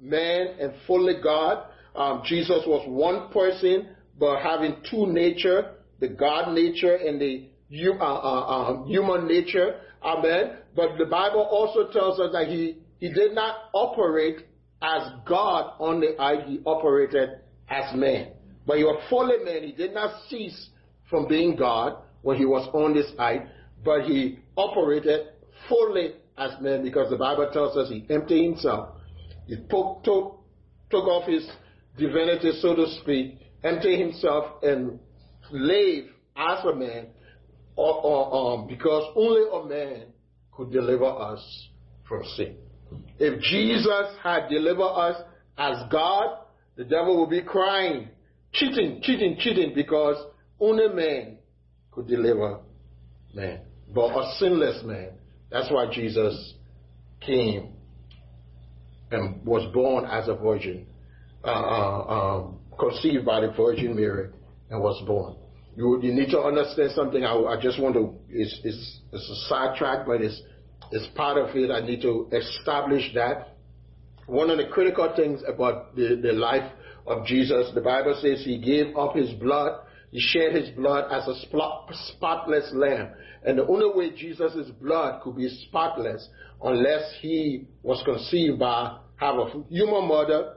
man 0.00 0.56
and 0.60 0.72
fully 0.86 1.14
God. 1.22 1.68
Um, 1.94 2.22
Jesus 2.26 2.62
was 2.66 2.84
one 2.86 3.32
person, 3.32 3.96
but 4.18 4.42
having 4.42 4.76
two 4.90 5.06
nature, 5.06 5.72
the 6.00 6.08
God 6.08 6.52
nature 6.52 6.94
and 6.94 7.20
the 7.20 7.48
um, 7.98 8.86
human 8.86 9.26
nature. 9.26 9.80
Amen. 10.02 10.58
But 10.74 10.98
the 10.98 11.06
Bible 11.06 11.40
also 11.40 11.90
tells 11.90 12.20
us 12.20 12.32
that 12.32 12.48
he, 12.48 12.78
he 12.98 13.10
did 13.10 13.34
not 13.34 13.56
operate 13.72 14.46
as 14.82 15.10
God 15.26 15.74
on 15.78 16.00
the 16.00 16.20
earth, 16.20 16.46
he 16.46 16.60
operated 16.64 17.30
as 17.68 17.94
man. 17.94 18.32
But 18.66 18.78
he 18.78 18.84
was 18.84 19.02
fully 19.08 19.44
man. 19.44 19.62
He 19.62 19.72
did 19.72 19.94
not 19.94 20.22
cease 20.28 20.68
from 21.08 21.28
being 21.28 21.56
God 21.56 21.98
when 22.22 22.36
he 22.36 22.44
was 22.44 22.68
on 22.72 22.94
this 22.94 23.10
earth, 23.18 23.48
but 23.84 24.02
he 24.04 24.40
operated 24.56 25.28
fully 25.68 26.14
as 26.36 26.50
man 26.60 26.82
because 26.82 27.10
the 27.10 27.16
Bible 27.16 27.48
tells 27.52 27.76
us 27.76 27.88
he 27.88 28.04
emptied 28.10 28.44
himself. 28.44 28.96
He 29.46 29.56
took, 29.56 30.02
took, 30.04 30.40
took 30.90 31.04
off 31.04 31.28
his 31.28 31.48
divinity, 31.96 32.52
so 32.60 32.74
to 32.74 32.86
speak, 33.00 33.38
emptied 33.62 33.98
himself 33.98 34.62
and 34.62 34.98
lived 35.50 36.08
as 36.36 36.64
a 36.64 36.74
man 36.74 37.06
or, 37.76 37.94
or, 37.94 38.54
um, 38.54 38.66
because 38.66 39.12
only 39.14 39.42
a 39.52 39.68
man 39.68 40.06
could 40.52 40.72
deliver 40.72 41.06
us 41.06 41.68
from 42.08 42.24
sin. 42.36 42.56
If 43.18 43.40
Jesus 43.40 44.16
had 44.22 44.48
delivered 44.48 44.82
us 44.82 45.22
as 45.56 45.90
God, 45.90 46.38
the 46.76 46.84
devil 46.84 47.20
would 47.20 47.30
be 47.30 47.42
crying, 47.42 48.08
cheating, 48.52 49.00
cheating, 49.02 49.36
cheating, 49.38 49.72
because 49.74 50.16
only 50.60 50.88
man 50.88 51.38
could 51.90 52.06
deliver 52.06 52.60
man, 53.34 53.60
but 53.94 54.08
a 54.08 54.34
sinless 54.38 54.82
man. 54.84 55.10
That's 55.50 55.70
why 55.70 55.86
Jesus 55.90 56.54
came 57.20 57.72
and 59.10 59.44
was 59.46 59.72
born 59.72 60.04
as 60.04 60.28
a 60.28 60.34
virgin, 60.34 60.86
uh, 61.44 61.48
uh, 61.48 62.04
um, 62.08 62.58
conceived 62.78 63.24
by 63.24 63.40
the 63.40 63.52
Virgin 63.52 63.94
Mary, 63.94 64.30
and 64.70 64.80
was 64.80 65.02
born. 65.06 65.36
You, 65.76 66.00
you 66.02 66.12
need 66.12 66.30
to 66.30 66.40
understand 66.40 66.92
something. 66.94 67.24
I, 67.24 67.34
I 67.34 67.60
just 67.60 67.80
want 67.80 67.94
to. 67.94 68.14
It's, 68.28 68.60
it's, 68.64 69.00
it's 69.12 69.30
a 69.30 69.48
sidetrack, 69.48 70.06
but 70.06 70.22
it's 70.22 70.40
it's 70.92 71.06
part 71.14 71.38
of 71.38 71.54
it. 71.56 71.70
I 71.70 71.80
need 71.80 72.02
to 72.02 72.28
establish 72.32 73.12
that. 73.14 73.56
One 74.26 74.50
of 74.50 74.58
the 74.58 74.66
critical 74.66 75.12
things 75.14 75.42
about 75.46 75.94
the, 75.96 76.18
the 76.20 76.32
life 76.32 76.70
of 77.06 77.24
Jesus, 77.26 77.70
the 77.74 77.80
Bible 77.80 78.18
says 78.20 78.44
he 78.44 78.58
gave 78.58 78.96
up 78.96 79.14
his 79.14 79.30
blood. 79.34 79.80
He 80.10 80.20
shed 80.20 80.54
his 80.54 80.70
blood 80.70 81.10
as 81.10 81.26
a 81.26 81.34
spotless 82.14 82.70
lamb. 82.72 83.10
And 83.44 83.58
the 83.58 83.66
only 83.66 83.90
way 83.94 84.16
Jesus' 84.16 84.70
blood 84.80 85.22
could 85.22 85.36
be 85.36 85.48
spotless 85.68 86.28
unless 86.62 87.14
he 87.20 87.68
was 87.82 88.02
conceived 88.04 88.58
by 88.58 88.98
have 89.16 89.36
a 89.36 89.62
human 89.68 90.08
mother 90.08 90.54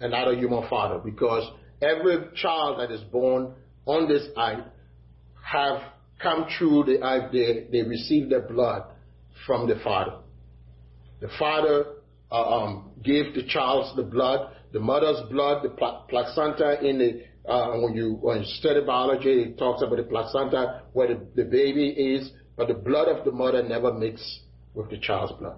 and 0.00 0.12
not 0.12 0.32
a 0.32 0.36
human 0.36 0.68
father. 0.68 0.98
Because 0.98 1.48
every 1.82 2.28
child 2.34 2.80
that 2.80 2.90
is 2.90 3.02
born 3.04 3.54
on 3.86 4.08
this 4.08 4.26
earth 4.36 4.66
have 5.42 5.82
come 6.20 6.46
through 6.58 6.84
the 6.84 7.02
earth, 7.02 7.32
they, 7.32 7.66
they 7.72 7.88
receive 7.88 8.28
their 8.28 8.42
blood 8.42 8.84
from 9.46 9.68
the 9.68 9.76
father. 9.82 10.18
The 11.20 11.28
father 11.38 11.86
uh, 12.30 12.62
um, 12.62 12.90
gave 13.02 13.34
the 13.34 13.44
child 13.46 13.96
the 13.96 14.02
blood, 14.02 14.54
the 14.72 14.80
mother's 14.80 15.20
blood, 15.30 15.62
the 15.62 15.70
placenta 16.08 16.80
in 16.86 16.98
the 16.98 17.22
uh, 17.50 17.78
when 17.78 17.94
you 17.94 18.18
when 18.20 18.38
you 18.38 18.44
study 18.44 18.80
biology, 18.84 19.42
it 19.42 19.58
talks 19.58 19.82
about 19.82 19.96
the 19.96 20.02
placenta 20.02 20.82
where 20.92 21.08
the, 21.08 21.26
the 21.34 21.44
baby 21.44 21.88
is, 21.88 22.30
but 22.56 22.68
the 22.68 22.74
blood 22.74 23.08
of 23.08 23.24
the 23.24 23.32
mother 23.32 23.62
never 23.62 23.92
mixes 23.92 24.40
with 24.74 24.90
the 24.90 24.98
child's 24.98 25.32
blood. 25.34 25.56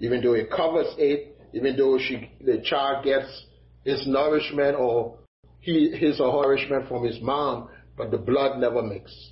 Even 0.00 0.20
though 0.20 0.34
it 0.34 0.50
covers 0.50 0.92
it, 0.98 1.38
even 1.54 1.76
though 1.76 1.98
she 1.98 2.30
the 2.40 2.60
child 2.64 3.04
gets 3.04 3.44
his 3.84 4.06
nourishment 4.06 4.76
or 4.76 5.18
he, 5.60 5.90
his 5.96 6.18
nourishment 6.18 6.88
from 6.88 7.04
his 7.04 7.20
mom, 7.22 7.68
but 7.96 8.10
the 8.10 8.18
blood 8.18 8.58
never 8.58 8.82
mixes. 8.82 9.30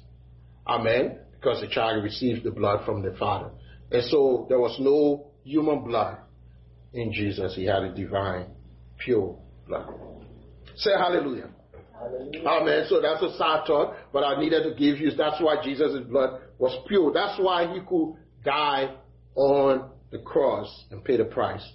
Amen 0.66 1.18
because 1.40 1.60
the 1.60 1.68
child 1.68 2.04
received 2.04 2.44
the 2.44 2.50
blood 2.50 2.84
from 2.84 3.02
the 3.02 3.16
Father. 3.18 3.50
And 3.90 4.04
so 4.04 4.46
there 4.48 4.58
was 4.58 4.76
no 4.78 5.30
human 5.42 5.82
blood 5.84 6.18
in 6.92 7.12
Jesus. 7.12 7.54
He 7.56 7.64
had 7.64 7.82
a 7.82 7.94
divine, 7.94 8.46
pure 8.98 9.38
blood. 9.66 9.88
Say 10.76 10.90
hallelujah. 10.90 11.48
hallelujah. 11.98 12.46
Amen. 12.46 12.86
So 12.88 13.00
that's 13.00 13.22
a 13.22 13.36
sad 13.38 13.66
thought, 13.66 13.94
but 14.12 14.22
I 14.22 14.38
needed 14.38 14.64
to 14.64 14.70
give 14.70 14.98
you, 14.98 15.10
that's 15.12 15.40
why 15.40 15.62
Jesus' 15.64 16.04
blood 16.08 16.40
was 16.58 16.76
pure. 16.88 17.12
That's 17.12 17.40
why 17.40 17.72
he 17.72 17.80
could 17.80 18.16
die 18.44 18.94
on 19.34 19.90
the 20.10 20.18
cross 20.18 20.84
and 20.90 21.02
pay 21.02 21.16
the 21.16 21.24
price 21.24 21.66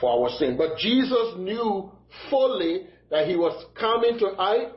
for 0.00 0.10
our 0.10 0.36
sin. 0.38 0.56
But 0.56 0.78
Jesus 0.78 1.34
knew 1.38 1.92
fully 2.28 2.86
that 3.10 3.28
he 3.28 3.36
was 3.36 3.64
coming 3.78 4.18
to 4.18 4.34
earth 4.40 4.72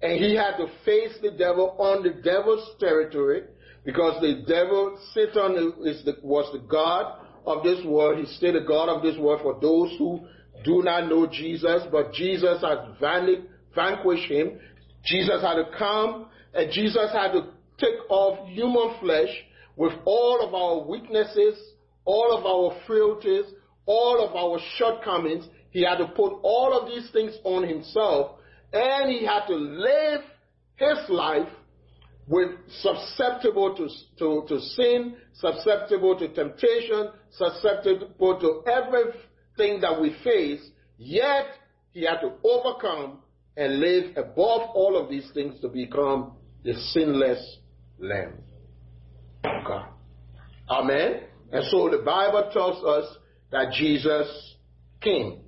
and 0.00 0.12
he 0.12 0.36
had 0.36 0.56
to 0.56 0.66
face 0.84 1.18
the 1.20 1.32
devil 1.32 1.76
on 1.78 2.02
the 2.02 2.10
devil's 2.10 2.76
territory 2.78 3.42
because 3.84 4.20
the 4.20 4.44
devil, 4.46 4.98
Satan, 5.14 5.74
is 5.84 6.04
the, 6.04 6.16
was 6.22 6.50
the 6.52 6.66
God 6.66 7.20
of 7.46 7.62
this 7.62 7.84
world. 7.84 8.18
He 8.18 8.26
still 8.34 8.52
the 8.52 8.66
God 8.66 8.88
of 8.88 9.02
this 9.02 9.16
world 9.18 9.40
for 9.42 9.58
those 9.60 9.96
who 9.98 10.26
do 10.64 10.82
not 10.82 11.08
know 11.08 11.26
Jesus, 11.26 11.82
but 11.90 12.12
Jesus 12.12 12.62
has 12.62 12.78
vanquished 13.74 14.30
him. 14.30 14.58
Jesus 15.04 15.40
had 15.40 15.54
to 15.54 15.70
come 15.78 16.28
and 16.54 16.70
Jesus 16.72 17.10
had 17.12 17.32
to 17.32 17.46
take 17.78 17.98
off 18.08 18.48
human 18.48 18.96
flesh 19.00 19.28
with 19.76 19.92
all 20.04 20.46
of 20.46 20.54
our 20.54 20.88
weaknesses, 20.88 21.56
all 22.04 22.36
of 22.36 22.44
our 22.44 22.84
frailties, 22.86 23.44
all 23.86 24.26
of 24.26 24.34
our 24.34 24.58
shortcomings. 24.76 25.46
He 25.70 25.84
had 25.84 25.98
to 25.98 26.08
put 26.08 26.32
all 26.42 26.78
of 26.78 26.88
these 26.88 27.08
things 27.12 27.32
on 27.44 27.66
himself 27.66 28.38
and 28.72 29.10
he 29.10 29.24
had 29.24 29.46
to 29.46 29.54
live 29.54 30.20
his 30.76 30.98
life 31.08 31.48
with 32.28 32.50
susceptible 32.80 33.74
to, 33.76 33.88
to, 34.18 34.44
to 34.48 34.60
sin, 34.60 35.16
susceptible 35.34 36.18
to 36.18 36.28
temptation, 36.28 37.10
susceptible 37.30 38.38
to 38.38 38.70
everything 38.70 39.80
that 39.80 39.98
we 40.00 40.14
face, 40.22 40.60
yet 40.98 41.46
he 41.92 42.02
had 42.04 42.20
to 42.20 42.32
overcome 42.44 43.20
and 43.56 43.80
live 43.80 44.16
above 44.16 44.70
all 44.74 44.96
of 45.02 45.10
these 45.10 45.28
things 45.34 45.60
to 45.60 45.68
become 45.68 46.32
the 46.64 46.74
sinless 46.74 47.58
lamb 47.98 48.34
God. 49.42 49.88
Amen. 50.70 51.20
And 51.52 51.64
so 51.70 51.88
the 51.88 52.02
Bible 52.04 52.50
tells 52.52 52.84
us 52.84 53.16
that 53.50 53.72
Jesus 53.72 54.54
came. 55.00 55.40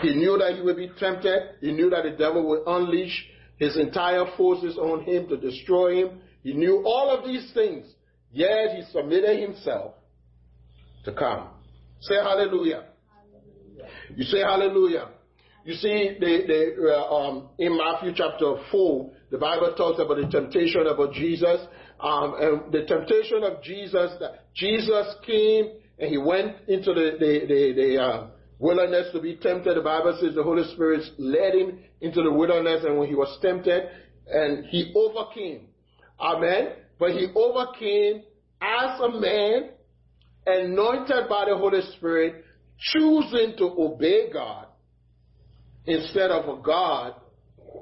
He 0.00 0.14
knew 0.14 0.36
that 0.38 0.56
he 0.56 0.60
would 0.60 0.76
be 0.76 0.90
tempted. 0.98 1.56
He 1.60 1.72
knew 1.72 1.88
that 1.90 2.02
the 2.02 2.10
devil 2.10 2.46
would 2.48 2.62
unleash 2.66 3.26
his 3.56 3.76
entire 3.78 4.26
forces 4.36 4.76
on 4.76 5.04
him 5.04 5.28
to 5.28 5.36
destroy 5.38 6.06
him. 6.06 6.20
He 6.46 6.52
knew 6.52 6.84
all 6.86 7.10
of 7.10 7.24
these 7.24 7.50
things, 7.54 7.92
yet 8.30 8.76
he 8.76 8.82
submitted 8.92 9.40
himself 9.40 9.94
to 11.04 11.10
come. 11.10 11.48
Say 11.98 12.14
hallelujah. 12.14 12.84
hallelujah. 13.10 13.90
You 14.14 14.22
say 14.22 14.38
hallelujah. 14.42 15.08
You 15.64 15.74
see, 15.74 16.16
the, 16.20 16.44
the, 16.46 16.94
uh, 16.94 17.12
um, 17.12 17.48
in 17.58 17.76
Matthew 17.76 18.12
chapter 18.14 18.62
4, 18.70 19.10
the 19.32 19.38
Bible 19.38 19.74
talks 19.76 19.98
about 20.00 20.18
the 20.18 20.28
temptation 20.30 20.86
about 20.86 21.14
Jesus. 21.14 21.66
Um, 21.98 22.36
and 22.38 22.72
the 22.72 22.84
temptation 22.86 23.42
of 23.42 23.60
Jesus, 23.64 24.12
that 24.20 24.44
Jesus 24.54 25.16
came 25.26 25.72
and 25.98 26.08
he 26.08 26.16
went 26.16 26.58
into 26.68 26.94
the, 26.94 27.16
the, 27.18 27.40
the, 27.48 27.72
the 27.74 28.00
uh, 28.00 28.26
wilderness 28.60 29.08
to 29.14 29.20
be 29.20 29.34
tempted. 29.34 29.76
The 29.76 29.82
Bible 29.82 30.16
says 30.20 30.36
the 30.36 30.44
Holy 30.44 30.62
Spirit 30.74 31.02
led 31.18 31.56
him 31.56 31.80
into 32.00 32.22
the 32.22 32.32
wilderness 32.32 32.84
and 32.86 33.00
when 33.00 33.08
he 33.08 33.16
was 33.16 33.36
tempted 33.42 33.88
and 34.28 34.64
he 34.66 34.94
overcame. 34.94 35.70
Amen. 36.20 36.68
But 36.98 37.12
he 37.12 37.28
overcame 37.34 38.22
as 38.60 39.00
a 39.00 39.20
man, 39.20 39.70
anointed 40.46 41.28
by 41.28 41.46
the 41.48 41.56
Holy 41.56 41.82
Spirit, 41.96 42.44
choosing 42.78 43.54
to 43.58 43.64
obey 43.78 44.30
God 44.32 44.66
instead 45.86 46.30
of 46.30 46.58
a 46.58 46.62
God 46.62 47.14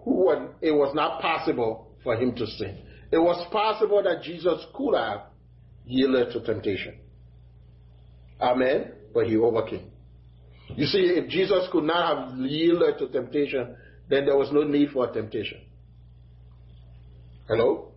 who 0.05 0.31
it 0.61 0.73
was 0.73 0.95
not 0.95 1.21
possible 1.21 1.93
for 2.03 2.17
him 2.17 2.35
to 2.35 2.47
sin. 2.47 2.79
It 3.11 3.19
was 3.19 3.47
possible 3.53 4.03
that 4.03 4.23
Jesus 4.23 4.65
could 4.75 4.95
have 4.97 5.23
yielded 5.87 6.33
to 6.33 6.41
temptation. 6.45 6.99
Amen. 8.41 8.93
But 9.13 9.27
he 9.27 9.37
overcame. 9.37 9.91
You 10.71 10.87
see, 10.87 10.99
if 10.99 11.29
Jesus 11.29 11.69
could 11.71 11.85
not 11.85 12.31
have 12.31 12.39
yielded 12.39 12.99
to 12.99 13.09
temptation, 13.09 13.77
then 14.09 14.27
there 14.27 14.37
was 14.37 14.51
no 14.53 14.63
need 14.63 14.91
for 14.91 15.11
temptation. 15.13 15.61
Hello? 17.47 17.94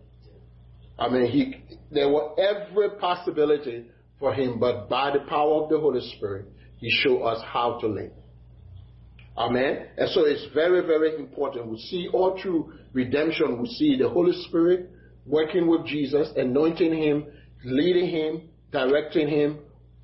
I 0.98 1.08
mean, 1.08 1.26
he, 1.30 1.78
there 1.90 2.08
were 2.08 2.38
every 2.38 2.90
possibility 2.98 3.86
for 4.18 4.34
him, 4.34 4.58
but 4.58 4.88
by 4.88 5.12
the 5.12 5.20
power 5.20 5.62
of 5.62 5.70
the 5.70 5.78
Holy 5.78 6.00
Spirit, 6.16 6.46
he 6.78 6.90
showed 7.02 7.22
us 7.22 7.42
how 7.46 7.78
to 7.80 7.86
live. 7.86 8.12
Amen. 9.36 9.86
And 9.96 10.10
so 10.10 10.24
it's 10.24 10.52
very, 10.52 10.80
very 10.80 11.14
important. 11.14 11.66
We 11.66 11.78
see 11.78 12.08
all 12.12 12.38
through 12.42 12.72
redemption, 12.92 13.62
we 13.62 13.68
see 13.68 13.96
the 13.96 14.08
Holy 14.08 14.32
Spirit 14.48 14.90
working 15.24 15.68
with 15.68 15.86
Jesus, 15.86 16.28
anointing 16.36 16.92
him, 16.92 17.26
leading 17.64 18.08
him, 18.08 18.48
directing 18.72 19.28
him, 19.28 19.58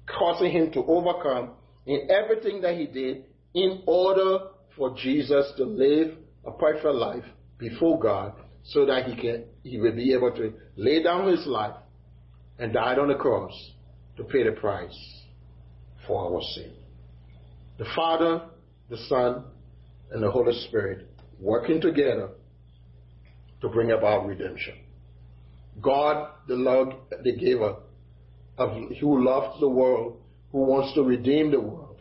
causing 0.07 0.53
him 0.53 0.71
to 0.73 0.85
overcome 0.85 1.51
in 1.87 2.09
everything 2.11 2.61
that 2.61 2.77
he 2.77 2.87
did 2.87 3.25
in 3.55 3.83
order 3.87 4.47
for 4.77 4.95
Jesus 4.97 5.53
to 5.57 5.65
live 5.65 6.17
a 6.47 6.53
perfect 6.53 6.95
life 6.95 7.25
before 7.59 7.99
God 7.99 8.35
so 8.65 8.87
that 8.87 9.07
he 9.07 9.17
can 9.17 9.45
he 9.65 9.81
will 9.81 9.97
be 9.97 10.13
able 10.13 10.31
to 10.31 10.53
lay 10.77 11.03
down 11.03 11.27
his 11.29 11.47
life 11.47 11.75
and 12.59 12.73
died 12.73 12.99
on 12.99 13.09
the 13.09 13.15
cross 13.15 13.53
to 14.17 14.25
pay 14.25 14.45
the 14.45 14.53
price 14.53 14.97
for 16.07 16.33
our 16.33 16.41
sin. 16.55 16.73
The 17.79 17.87
Father, 17.97 18.43
the 18.89 18.99
Son, 19.09 19.45
and 20.13 20.23
the 20.23 20.31
Holy 20.31 20.53
Spirit 20.69 21.09
working 21.41 21.81
together 21.81 22.29
to 23.63 23.69
bring 23.69 23.91
about 23.91 24.27
redemption. 24.27 24.75
God, 25.81 26.29
the 26.47 26.55
Lord, 26.55 26.95
the 27.23 27.35
giver, 27.35 27.77
of, 28.59 28.71
who 29.01 29.25
loves 29.25 29.59
the 29.59 29.69
world, 29.69 30.19
who 30.53 30.59
wants 30.59 30.95
to 30.95 31.03
redeem 31.03 31.51
the 31.51 31.61
world. 31.61 31.97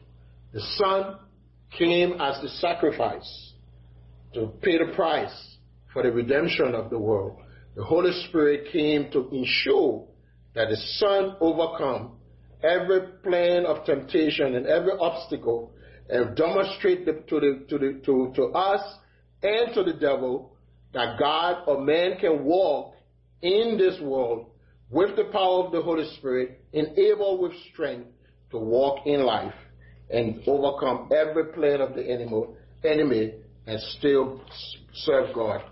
The 0.54 0.62
Son 0.78 1.18
came 1.76 2.22
as 2.22 2.40
the 2.42 2.50
sacrifice 2.50 3.54
to 4.36 4.52
pay 4.62 4.78
the 4.78 4.94
price 4.94 5.56
for 5.92 6.04
the 6.04 6.12
redemption 6.12 6.76
of 6.76 6.90
the 6.90 7.00
world. 7.00 7.40
The 7.76 7.84
Holy 7.84 8.12
Spirit 8.28 8.72
came 8.72 9.12
to 9.12 9.30
ensure 9.32 10.08
that 10.54 10.70
the 10.70 10.78
Son 10.98 11.36
overcome 11.40 12.18
every 12.64 13.02
plan 13.24 13.66
of 13.66 13.86
temptation 13.86 14.56
and 14.56 14.68
every 14.68 14.94
obstacle 14.94 15.74
and 16.10 16.36
demonstrate 16.36 17.06
to, 17.06 17.14
the, 17.14 17.66
to, 17.70 17.78
the, 17.80 18.02
to, 18.06 18.32
to 18.36 18.44
us 18.54 18.82
and 19.42 19.74
to 19.74 19.84
the 19.84 19.94
devil 19.94 20.56
that 20.94 21.18
God 21.20 21.64
or 21.68 21.82
man 21.82 22.18
can 22.20 22.44
walk 22.44 22.96
in 23.42 23.78
this 23.78 24.00
world 24.00 24.52
with 24.92 25.16
the 25.16 25.26
power 25.26 25.66
of 25.66 25.72
the 25.72 25.82
Holy 25.82 26.08
Spirit, 26.18 26.62
enabled 26.72 27.42
with 27.42 27.54
strength 27.72 28.08
to 28.52 28.60
walk 28.60 29.08
in 29.08 29.24
life 29.24 29.54
and 30.12 30.42
overcome 30.46 31.10
every 31.12 31.46
plan 31.46 31.82
of 31.82 31.96
the 31.96 32.04
enemy, 32.04 32.44
enemy 32.84 33.34
and 33.66 33.80
still 33.98 34.40
serve 34.94 35.34
God 35.34 35.64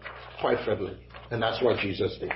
perfectly. 0.42 0.98
And 1.32 1.42
that's 1.42 1.64
what 1.64 1.80
Jesus 1.80 2.16
did. 2.20 2.32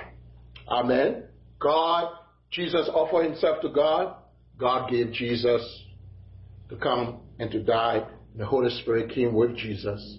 Amen. 0.68 1.24
God, 1.60 2.12
Jesus 2.50 2.88
offered 2.92 3.24
himself 3.24 3.60
to 3.62 3.68
God. 3.68 4.16
God 4.58 4.90
gave 4.90 5.12
Jesus 5.12 5.84
to 6.70 6.76
come 6.76 7.20
and 7.38 7.50
to 7.50 7.62
die. 7.62 8.06
The 8.36 8.46
Holy 8.46 8.70
Spirit 8.80 9.10
came 9.14 9.34
with 9.34 9.56
Jesus 9.56 10.18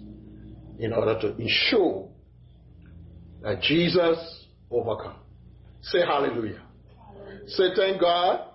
in 0.78 0.92
order 0.92 1.20
to 1.20 1.36
ensure 1.36 2.08
that 3.42 3.60
Jesus 3.62 4.44
overcome. 4.70 5.16
Say 5.82 6.00
hallelujah. 6.00 6.62
Say 7.48 7.64
thank 7.76 8.00
God 8.00 8.48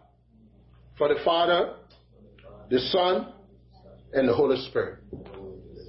for 0.98 1.10
the 1.10 1.20
Father, 1.26 1.76
the 2.70 2.80
Son, 2.80 3.34
and 4.14 4.28
the 4.28 4.34
Holy 4.34 4.58
Spirit. 4.70 5.00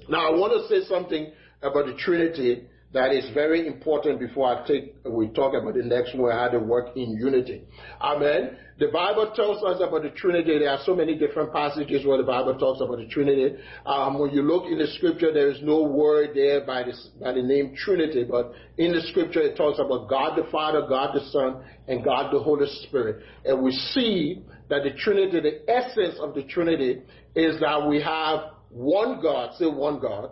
Now 0.08 0.28
I 0.28 0.30
want 0.36 0.52
to 0.52 0.68
say 0.68 0.86
something 0.88 1.32
about 1.62 1.86
the 1.86 1.94
Trinity 1.94 2.66
that 2.94 3.12
is 3.12 3.28
very 3.34 3.66
important 3.66 4.20
before 4.20 4.46
I 4.46 4.66
take 4.66 4.94
we 5.04 5.28
talk 5.28 5.52
about 5.52 5.74
the 5.74 5.82
next 5.82 6.16
one 6.16 6.30
how 6.30 6.48
to 6.48 6.60
work 6.60 6.96
in 6.96 7.10
unity. 7.10 7.64
Amen. 8.00 8.56
The 8.78 8.86
Bible 8.88 9.32
tells 9.34 9.64
us 9.64 9.82
about 9.86 10.02
the 10.02 10.10
Trinity. 10.10 10.60
There 10.60 10.70
are 10.70 10.78
so 10.84 10.94
many 10.94 11.16
different 11.16 11.52
passages 11.52 12.06
where 12.06 12.18
the 12.18 12.24
Bible 12.24 12.56
talks 12.56 12.80
about 12.80 12.98
the 12.98 13.06
Trinity. 13.06 13.56
Um, 13.84 14.20
when 14.20 14.30
you 14.30 14.42
look 14.42 14.70
in 14.70 14.78
the 14.78 14.86
Scripture, 14.86 15.32
there 15.32 15.50
is 15.50 15.58
no 15.62 15.82
word 15.82 16.30
there 16.34 16.64
by, 16.64 16.84
this, 16.84 17.08
by 17.20 17.32
the 17.32 17.42
name 17.42 17.74
Trinity, 17.76 18.24
but 18.24 18.52
in 18.78 18.92
the 18.92 19.02
Scripture 19.02 19.40
it 19.40 19.56
talks 19.56 19.80
about 19.80 20.08
God 20.08 20.36
the 20.36 20.48
Father, 20.50 20.86
God 20.88 21.14
the 21.14 21.24
Son, 21.30 21.64
and 21.88 22.04
God 22.04 22.32
the 22.32 22.38
Holy 22.38 22.66
Spirit. 22.86 23.24
And 23.44 23.60
we 23.60 23.72
see 23.72 24.42
that 24.68 24.84
the 24.84 24.92
Trinity, 24.96 25.40
the 25.40 25.70
essence 25.70 26.16
of 26.20 26.34
the 26.34 26.44
Trinity, 26.44 27.02
is 27.34 27.58
that 27.60 27.88
we 27.88 28.00
have 28.02 28.54
one 28.70 29.20
God. 29.20 29.54
Say 29.58 29.66
one 29.66 29.98
God 30.00 30.30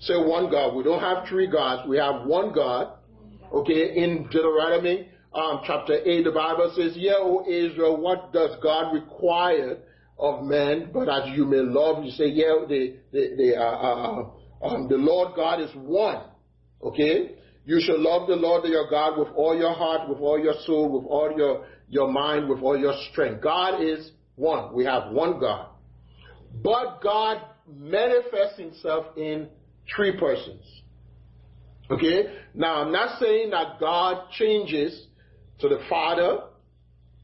Say 0.00 0.14
one 0.14 0.50
God. 0.50 0.74
We 0.74 0.84
don't 0.84 1.00
have 1.00 1.26
three 1.28 1.46
gods. 1.46 1.88
We 1.88 1.96
have 1.98 2.26
one 2.26 2.52
God. 2.52 2.92
Okay, 3.52 3.96
in 3.96 4.24
Deuteronomy 4.24 5.08
um, 5.32 5.60
chapter 5.66 5.98
8, 6.04 6.24
the 6.24 6.32
Bible 6.32 6.72
says, 6.76 6.92
Yeah, 6.96 7.14
O 7.18 7.44
Israel, 7.48 8.00
what 8.00 8.32
does 8.32 8.56
God 8.62 8.92
require 8.92 9.78
of 10.18 10.44
man? 10.44 10.90
But 10.92 11.08
as 11.08 11.36
you 11.36 11.44
may 11.44 11.58
love, 11.58 12.04
you 12.04 12.10
say, 12.10 12.26
Yeah, 12.26 12.64
the, 12.68 12.96
the, 13.12 13.34
the, 13.36 13.56
uh, 13.56 13.62
uh, 13.62 14.66
um, 14.66 14.88
the 14.88 14.96
Lord 14.96 15.34
God 15.36 15.60
is 15.60 15.70
one. 15.74 16.22
Okay? 16.82 17.36
You 17.64 17.80
shall 17.80 18.00
love 18.00 18.28
the 18.28 18.36
Lord 18.36 18.64
your 18.64 18.88
God 18.88 19.18
with 19.18 19.28
all 19.34 19.56
your 19.56 19.74
heart, 19.74 20.08
with 20.08 20.18
all 20.18 20.38
your 20.38 20.54
soul, 20.64 20.90
with 20.90 21.06
all 21.10 21.34
your, 21.36 21.66
your 21.88 22.10
mind, 22.10 22.48
with 22.48 22.62
all 22.62 22.78
your 22.78 22.94
strength. 23.10 23.42
God 23.42 23.82
is 23.82 24.12
one. 24.36 24.74
We 24.74 24.84
have 24.84 25.10
one 25.12 25.38
God. 25.40 25.68
But 26.62 27.02
God 27.02 27.42
manifests 27.68 28.58
himself 28.58 29.06
in 29.16 29.48
three 29.94 30.18
persons. 30.18 30.62
Okay? 31.90 32.34
Now, 32.54 32.82
I'm 32.82 32.92
not 32.92 33.20
saying 33.20 33.50
that 33.50 33.78
God 33.78 34.30
changes 34.32 35.06
to 35.60 35.68
the 35.68 35.80
Father, 35.88 36.40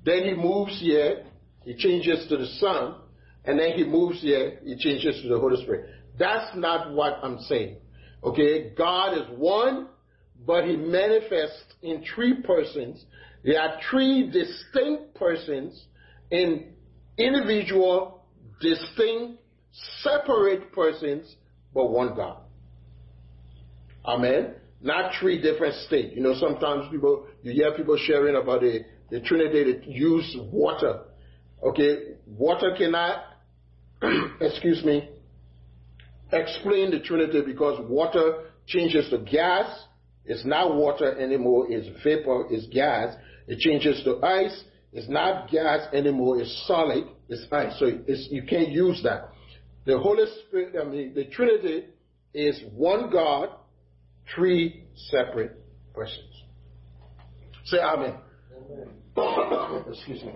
then 0.05 0.25
he 0.25 0.35
moves 0.35 0.79
here, 0.81 1.25
he 1.65 1.75
changes 1.75 2.29
to 2.29 2.37
the 2.37 2.47
Son, 2.47 2.97
and 3.45 3.59
then 3.59 3.73
he 3.73 3.85
moves 3.85 4.21
here, 4.21 4.59
he 4.65 4.77
changes 4.77 5.21
to 5.23 5.29
the 5.29 5.39
Holy 5.39 5.63
Spirit. 5.63 5.91
That's 6.19 6.57
not 6.57 6.93
what 6.93 7.19
I'm 7.23 7.39
saying. 7.41 7.77
Okay? 8.23 8.71
God 8.77 9.15
is 9.15 9.39
one, 9.39 9.89
but 10.47 10.65
he 10.65 10.77
manifests 10.77 11.75
in 11.83 12.05
three 12.15 12.43
persons. 12.43 13.05
There 13.45 13.61
are 13.61 13.79
three 13.91 14.31
distinct 14.31 15.15
persons 15.15 15.85
in 16.31 16.73
individual, 17.19 18.25
distinct, 18.61 19.41
separate 20.01 20.73
persons, 20.73 21.35
but 21.75 21.91
one 21.91 22.15
God. 22.15 22.39
Amen. 24.05 24.55
Not 24.81 25.13
three 25.21 25.41
different 25.41 25.75
states. 25.87 26.13
You 26.15 26.23
know, 26.23 26.35
sometimes 26.35 26.91
people, 26.91 27.27
you 27.43 27.53
hear 27.53 27.73
people 27.73 27.97
sharing 27.97 28.35
about 28.35 28.63
the, 28.63 28.81
the 29.11 29.21
Trinity 29.21 29.73
that 29.73 29.87
use 29.87 30.37
water. 30.51 31.03
Okay, 31.63 32.15
water 32.27 32.75
cannot, 32.77 33.23
excuse 34.41 34.85
me, 34.85 35.09
explain 36.33 36.91
the 36.91 36.99
Trinity 37.01 37.43
because 37.47 37.79
water 37.89 38.47
changes 38.67 39.09
to 39.11 39.19
gas. 39.19 39.85
It's 40.25 40.45
not 40.45 40.75
water 40.75 41.17
anymore. 41.19 41.67
It's 41.69 41.87
vapor. 42.03 42.47
It's 42.51 42.67
gas. 42.67 43.15
It 43.47 43.59
changes 43.59 44.03
to 44.05 44.21
ice. 44.25 44.65
It's 44.93 45.09
not 45.09 45.51
gas 45.51 45.87
anymore. 45.95 46.41
It's 46.41 46.65
solid. 46.67 47.05
It's 47.29 47.47
ice. 47.53 47.79
So 47.79 47.87
you 47.87 48.43
can't 48.43 48.71
use 48.71 49.01
that. 49.05 49.31
The 49.85 49.99
Holy 49.99 50.25
Spirit, 50.47 50.75
I 50.81 50.85
mean, 50.89 51.15
the 51.15 51.25
Trinity 51.27 51.87
is 52.35 52.61
one 52.75 53.11
God 53.11 53.49
three 54.35 54.85
separate 55.11 55.53
persons. 55.95 56.43
Say 57.65 57.79
amen. 57.79 58.15
amen. 59.17 59.85
Excuse 59.89 60.23
me. 60.23 60.35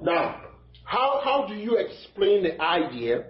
Now, 0.00 0.40
how, 0.84 1.20
how 1.24 1.46
do 1.48 1.54
you 1.54 1.76
explain 1.76 2.42
the 2.42 2.60
idea? 2.60 3.24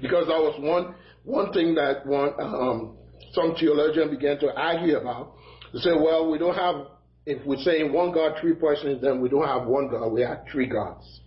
Because 0.00 0.28
that 0.28 0.38
was 0.38 0.56
one, 0.60 0.94
one 1.24 1.52
thing 1.52 1.74
that 1.74 2.06
one, 2.06 2.32
um, 2.38 2.96
some 3.32 3.56
theologian 3.58 4.10
began 4.10 4.38
to 4.38 4.54
argue 4.54 4.96
about. 4.96 5.34
They 5.72 5.80
say, 5.80 5.90
well, 5.92 6.30
we 6.30 6.38
don't 6.38 6.54
have, 6.54 6.86
if 7.26 7.44
we're 7.44 7.58
saying 7.58 7.92
one 7.92 8.12
God, 8.12 8.36
three 8.40 8.54
persons, 8.54 9.02
then 9.02 9.20
we 9.20 9.28
don't 9.28 9.46
have 9.46 9.66
one 9.66 9.88
God, 9.88 10.12
we 10.12 10.22
have 10.22 10.44
three 10.50 10.66
gods. 10.66 11.20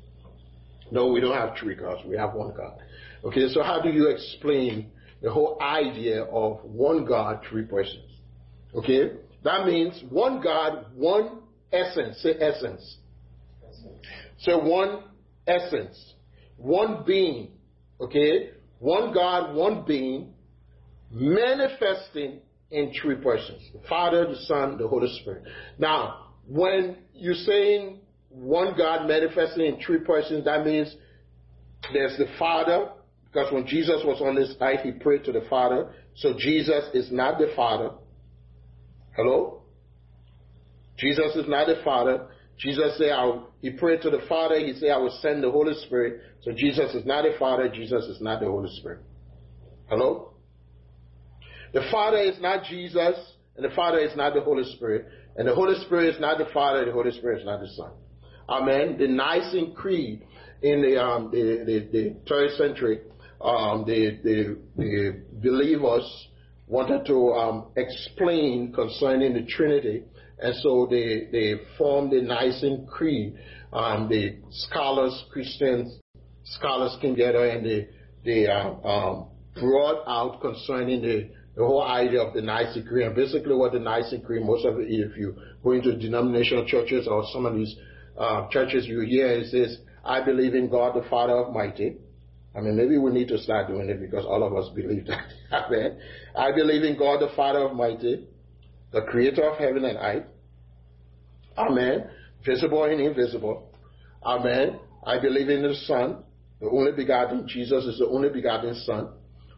No, 0.90 1.08
we 1.08 1.22
don't 1.22 1.36
have 1.36 1.56
three 1.58 1.76
gods. 1.76 2.02
We 2.06 2.18
have 2.18 2.34
one 2.34 2.54
God. 2.56 2.78
Okay, 3.24 3.50
so 3.50 3.62
how 3.62 3.80
do 3.82 3.90
you 3.90 4.08
explain 4.08 4.92
the 5.22 5.32
whole 5.32 5.58
idea 5.62 6.24
of 6.24 6.64
one 6.64 7.06
God, 7.06 7.42
three 7.48 7.64
persons? 7.64 8.12
Okay, 8.74 9.12
that 9.44 9.66
means 9.66 10.04
one 10.10 10.42
God, 10.42 10.88
one 10.96 11.42
essence. 11.72 12.18
Say 12.22 12.34
essence. 12.40 12.98
Say 14.40 14.54
one 14.54 15.04
essence, 15.48 16.14
one 16.58 17.04
being. 17.06 17.52
Okay, 18.00 18.52
one 18.80 19.14
God, 19.14 19.56
one 19.56 19.86
being, 19.86 20.34
manifesting 21.12 22.40
in 22.72 22.92
three 23.00 23.16
persons: 23.16 23.62
the 23.74 23.88
Father, 23.88 24.28
the 24.28 24.38
Son, 24.48 24.78
the 24.78 24.88
Holy 24.88 25.16
Spirit. 25.22 25.44
Now, 25.78 26.32
when 26.48 26.98
you're 27.14 27.36
saying 27.36 28.00
one 28.30 28.76
God 28.76 29.08
manifesting 29.08 29.66
in 29.66 29.80
three 29.86 30.00
persons, 30.00 30.46
that 30.46 30.66
means 30.66 30.96
there's 31.94 32.18
the 32.18 32.28
Father, 32.40 32.90
Because 33.32 33.52
when 33.54 33.66
Jesus 33.66 34.02
was 34.04 34.22
on 34.22 34.36
this 34.36 34.56
earth, 34.60 34.82
he 34.84 34.92
prayed 34.92 35.24
to 35.26 35.32
the 35.32 35.46
Father. 35.50 35.94
So 36.16 36.34
Jesus 36.38 36.84
is 36.94 37.12
not 37.12 37.40
the 37.40 37.52
Father. 37.56 37.92
Hello? 39.16 39.62
Jesus 40.98 41.36
is 41.36 41.48
not 41.48 41.68
the 41.68 41.82
Father. 41.84 42.28
Jesus 42.58 42.98
said, 42.98 43.12
he 43.62 43.72
prayed 43.72 44.02
to 44.02 44.10
the 44.10 44.22
Father. 44.28 44.60
He 44.60 44.74
said, 44.74 44.90
I 44.90 44.98
will 44.98 45.18
send 45.22 45.44
the 45.44 45.50
Holy 45.50 45.74
Spirit. 45.86 46.22
So 46.42 46.52
Jesus 46.52 46.94
is 46.94 47.06
not 47.06 47.24
the 47.24 47.36
Father. 47.40 47.70
Jesus 47.70 48.04
is 48.06 48.22
not 48.22 48.40
the 48.40 48.48
Holy 48.48 48.70
Spirit. 48.78 49.00
Hello? 49.88 50.34
The 51.74 51.82
Father 51.90 52.18
is 52.18 52.40
not 52.42 52.66
Jesus, 52.66 53.16
and 53.56 53.64
the 53.64 53.74
Father 53.76 54.00
is 54.00 54.16
not 54.16 54.34
the 54.34 54.42
Holy 54.42 54.64
Spirit. 54.76 55.08
And 55.38 55.48
the 55.48 55.56
Holy 55.56 55.80
Spirit 55.86 56.14
is 56.14 56.22
not 56.22 56.38
the 56.38 56.48
Father, 56.54 56.86
the 56.86 56.92
Holy 56.92 57.12
Spirit 57.12 57.40
is 57.40 57.46
not 57.46 57.62
the 57.62 57.68
Son. 57.70 57.92
Amen. 58.50 58.98
The 59.00 59.08
Nicene 59.08 59.74
Creed 59.74 60.24
in 60.62 60.82
the 60.82 61.02
um, 61.02 61.32
the, 61.32 61.64
the, 61.66 61.80
the 61.92 62.16
third 62.28 62.52
century, 62.58 63.00
um, 63.44 63.86
the, 63.86 64.20
the, 64.24 64.58
the 64.78 65.22
believers 65.42 66.28
wanted 66.68 67.06
to 67.06 67.34
um, 67.34 67.68
explain 67.76 68.72
concerning 68.74 69.34
the 69.34 69.46
Trinity, 69.46 70.04
and 70.40 70.56
so 70.62 70.88
they 70.90 71.28
they 71.32 71.56
formed 71.78 72.12
the 72.12 72.22
Nicene 72.22 72.88
Creed. 72.88 73.36
Um, 73.74 74.10
the 74.10 74.38
scholars, 74.50 75.24
Christian 75.32 76.00
scholars 76.44 76.98
came 77.02 77.16
together 77.16 77.46
and 77.46 77.66
they 77.66 77.88
they 78.24 78.48
uh, 78.48 78.72
um, 78.88 79.28
brought 79.60 80.04
out 80.08 80.42
concerning 80.42 81.02
the 81.02 81.30
the 81.56 81.66
whole 81.66 81.84
idea 81.84 82.22
of 82.22 82.34
the 82.34 82.42
Nicene 82.42 82.86
Creed. 82.86 83.08
And 83.08 83.16
basically, 83.16 83.54
what 83.54 83.74
the 83.74 83.80
Nicene 83.80 84.22
Creed, 84.22 84.46
most 84.46 84.66
of 84.66 84.80
it, 84.80 84.88
if 84.88 85.18
you 85.18 85.36
go 85.64 85.72
into 85.72 85.98
denominational 85.98 86.66
churches 86.66 87.08
or 87.08 87.26
some 87.34 87.46
of 87.46 87.54
these 87.56 87.76
uh, 88.18 88.48
churches, 88.50 88.88
you 88.88 89.02
hear 89.02 89.28
it 89.28 89.48
says, 89.48 89.78
"I 90.06 90.24
believe 90.24 90.56
in 90.56 90.70
God 90.70 90.96
the 90.96 91.08
Father 91.10 91.34
Almighty." 91.34 91.98
I 92.56 92.60
mean, 92.60 92.76
maybe 92.76 92.98
we 92.98 93.12
need 93.12 93.30
to 93.30 93.38
start 93.38 93.68
doing 93.68 93.90
it 93.90 94.00
because 94.02 94.26
all 94.26 94.44
of 94.44 94.54
us 94.56 94.70
believe 94.76 95.08
that. 95.08 95.26
Amen. 95.52 96.00
I 96.36 96.52
believe 96.52 96.84
in 96.84 96.98
God 96.98 97.22
the 97.22 97.30
Father 97.36 97.60
Almighty, 97.60 98.28
the 98.92 99.02
Creator 99.04 99.52
of 99.52 99.58
heaven 99.58 99.86
and 99.86 99.98
earth. 99.98 100.26
Amen. 101.58 102.10
Visible 102.46 102.84
and 102.86 103.00
invisible. 103.00 103.70
Amen. 104.24 104.80
I 105.04 105.20
believe 105.20 105.50
in 105.50 105.64
the 105.64 105.76
Son, 105.86 106.24
the 106.60 106.70
only 106.70 106.92
begotten. 106.92 107.48
Jesus 107.48 107.86
is 107.86 108.00
the 108.00 108.08
only 108.08 108.30
begotten 108.30 108.76
Son 108.86 109.10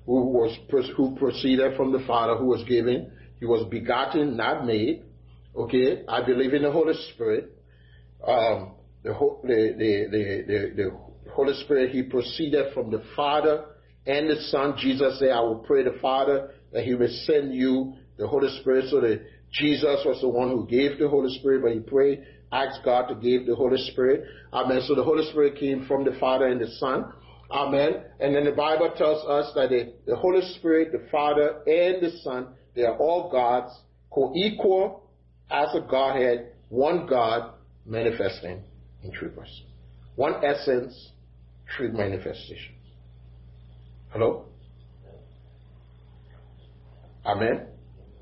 who 0.05 0.21
was 0.21 0.57
who 0.97 1.15
proceeded 1.15 1.75
from 1.77 1.91
the 1.91 2.03
Father, 2.05 2.35
who 2.35 2.45
was 2.45 2.63
given. 2.65 3.11
He 3.39 3.45
was 3.45 3.65
begotten, 3.69 4.37
not 4.37 4.65
made. 4.65 5.03
Okay, 5.55 6.03
I 6.07 6.25
believe 6.25 6.53
in 6.53 6.63
the 6.63 6.71
Holy 6.71 6.93
Spirit. 7.13 7.51
Um, 8.25 8.73
the, 9.03 9.11
the, 9.43 9.75
the, 9.77 10.43
the, 10.47 10.73
the 10.75 10.97
Holy 11.33 11.53
Spirit, 11.63 11.91
He 11.91 12.03
proceeded 12.03 12.73
from 12.73 12.91
the 12.91 13.03
Father 13.15 13.65
and 14.05 14.29
the 14.29 14.41
Son. 14.43 14.75
Jesus 14.77 15.19
said, 15.19 15.29
I 15.29 15.41
will 15.41 15.59
pray 15.59 15.83
the 15.83 15.97
Father 16.01 16.51
that 16.71 16.83
He 16.83 16.95
will 16.95 17.15
send 17.25 17.53
you 17.53 17.93
the 18.17 18.27
Holy 18.27 18.49
Spirit. 18.61 18.85
So 18.89 19.01
that 19.01 19.25
Jesus 19.51 20.03
was 20.05 20.19
the 20.21 20.29
one 20.29 20.49
who 20.49 20.65
gave 20.67 20.99
the 20.99 21.07
Holy 21.07 21.37
Spirit, 21.39 21.61
but 21.61 21.73
He 21.73 21.79
prayed, 21.79 22.23
asked 22.51 22.81
God 22.83 23.07
to 23.07 23.15
give 23.15 23.45
the 23.45 23.55
Holy 23.55 23.77
Spirit. 23.91 24.25
Amen. 24.51 24.81
So 24.87 24.95
the 24.95 25.03
Holy 25.03 25.29
Spirit 25.29 25.57
came 25.57 25.85
from 25.85 26.05
the 26.05 26.17
Father 26.19 26.47
and 26.47 26.59
the 26.59 26.67
Son. 26.79 27.11
Amen. 27.51 28.03
And 28.19 28.35
then 28.35 28.45
the 28.45 28.51
Bible 28.51 28.91
tells 28.97 29.23
us 29.25 29.53
that 29.55 29.69
the, 29.69 29.93
the 30.07 30.15
Holy 30.15 30.41
Spirit, 30.55 30.91
the 30.91 31.07
Father, 31.11 31.61
and 31.67 32.01
the 32.01 32.17
Son, 32.23 32.47
they 32.75 32.83
are 32.83 32.97
all 32.97 33.29
gods, 33.31 33.71
co-equal 34.11 35.03
as 35.51 35.67
a 35.75 35.81
Godhead, 35.81 36.53
one 36.69 37.05
God 37.05 37.53
manifesting 37.85 38.63
in 39.03 39.11
three 39.11 39.29
persons. 39.29 39.63
One 40.15 40.43
essence, 40.43 41.11
three 41.75 41.89
manifestation. 41.89 42.75
Hello? 44.09 44.45
Amen. 47.25 47.67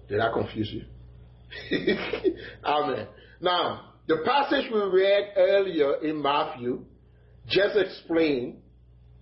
Did 0.08 0.20
I 0.20 0.32
confuse 0.32 0.72
you? 0.72 0.84
Amen. 2.66 3.08
Now, 3.40 3.94
the 4.08 4.18
passage 4.26 4.66
we 4.72 4.80
read 4.80 5.34
earlier 5.38 5.96
in 6.04 6.22
Matthew 6.22 6.86
just 7.48 7.76
explained 7.76 8.58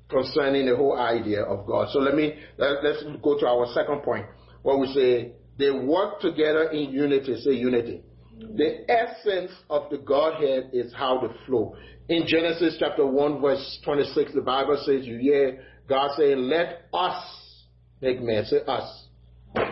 concerning 0.09 0.65
the 0.65 0.75
whole 0.75 0.97
idea 0.97 1.43
of 1.43 1.65
God. 1.65 1.89
So 1.91 1.99
let 1.99 2.15
me 2.15 2.33
let, 2.57 2.83
us 2.83 3.03
go 3.21 3.39
to 3.39 3.47
our 3.47 3.67
second 3.73 4.01
point, 4.03 4.25
where 4.63 4.77
we 4.77 4.87
say 4.93 5.33
they 5.57 5.71
work 5.71 6.19
together 6.19 6.69
in 6.71 6.91
unity. 6.91 7.39
Say 7.41 7.51
unity. 7.51 8.01
The 8.39 8.89
essence 8.89 9.51
of 9.69 9.89
the 9.89 9.97
Godhead 9.97 10.69
is 10.71 10.93
how 10.93 11.19
they 11.19 11.45
flow. 11.45 11.75
In 12.07 12.25
Genesis 12.25 12.77
chapter 12.79 13.05
1, 13.05 13.41
verse 13.41 13.79
26, 13.83 14.33
the 14.33 14.41
Bible 14.41 14.81
says, 14.85 15.05
You 15.05 15.17
hear 15.17 15.63
God 15.89 16.11
saying, 16.17 16.37
Let 16.37 16.85
us 16.93 17.21
make 18.01 18.21
man. 18.21 18.45
Say 18.45 18.61
us. 18.65 19.05
us. 19.55 19.67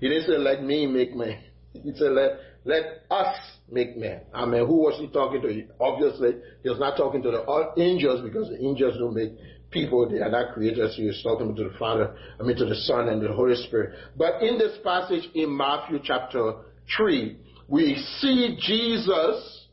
He 0.00 0.08
didn't 0.08 0.26
say, 0.26 0.36
Let 0.36 0.62
me 0.62 0.86
make 0.86 1.14
man. 1.16 1.42
He 1.72 1.92
said, 1.94 2.12
Let, 2.12 2.32
let 2.64 2.84
us 3.10 3.36
make 3.70 3.96
man. 3.96 4.20
I 4.34 4.44
mean, 4.44 4.66
who 4.66 4.76
was 4.76 4.98
he 4.98 5.08
talking 5.08 5.40
to? 5.40 5.62
Obviously, 5.80 6.32
he 6.62 6.68
was 6.68 6.78
not 6.78 6.96
talking 6.96 7.22
to 7.22 7.30
the 7.30 7.72
angels 7.82 8.20
because 8.22 8.48
the 8.48 8.62
angels 8.62 8.96
don't 8.98 9.14
make 9.14 9.32
people. 9.70 10.08
They 10.08 10.18
are 10.18 10.30
not 10.30 10.52
creators. 10.52 10.94
He 10.96 11.06
was 11.06 11.20
talking 11.22 11.54
to 11.54 11.64
the 11.64 11.78
Father, 11.78 12.14
I 12.38 12.42
mean, 12.42 12.56
to 12.56 12.66
the 12.66 12.74
Son 12.74 13.08
and 13.08 13.22
the 13.22 13.32
Holy 13.32 13.54
Spirit. 13.66 13.94
But 14.16 14.42
in 14.42 14.58
this 14.58 14.76
passage 14.84 15.28
in 15.34 15.56
Matthew 15.56 16.00
chapter 16.02 16.54
3, 16.96 17.36
we 17.68 18.02
see 18.20 18.56
Jesus, 18.60 19.66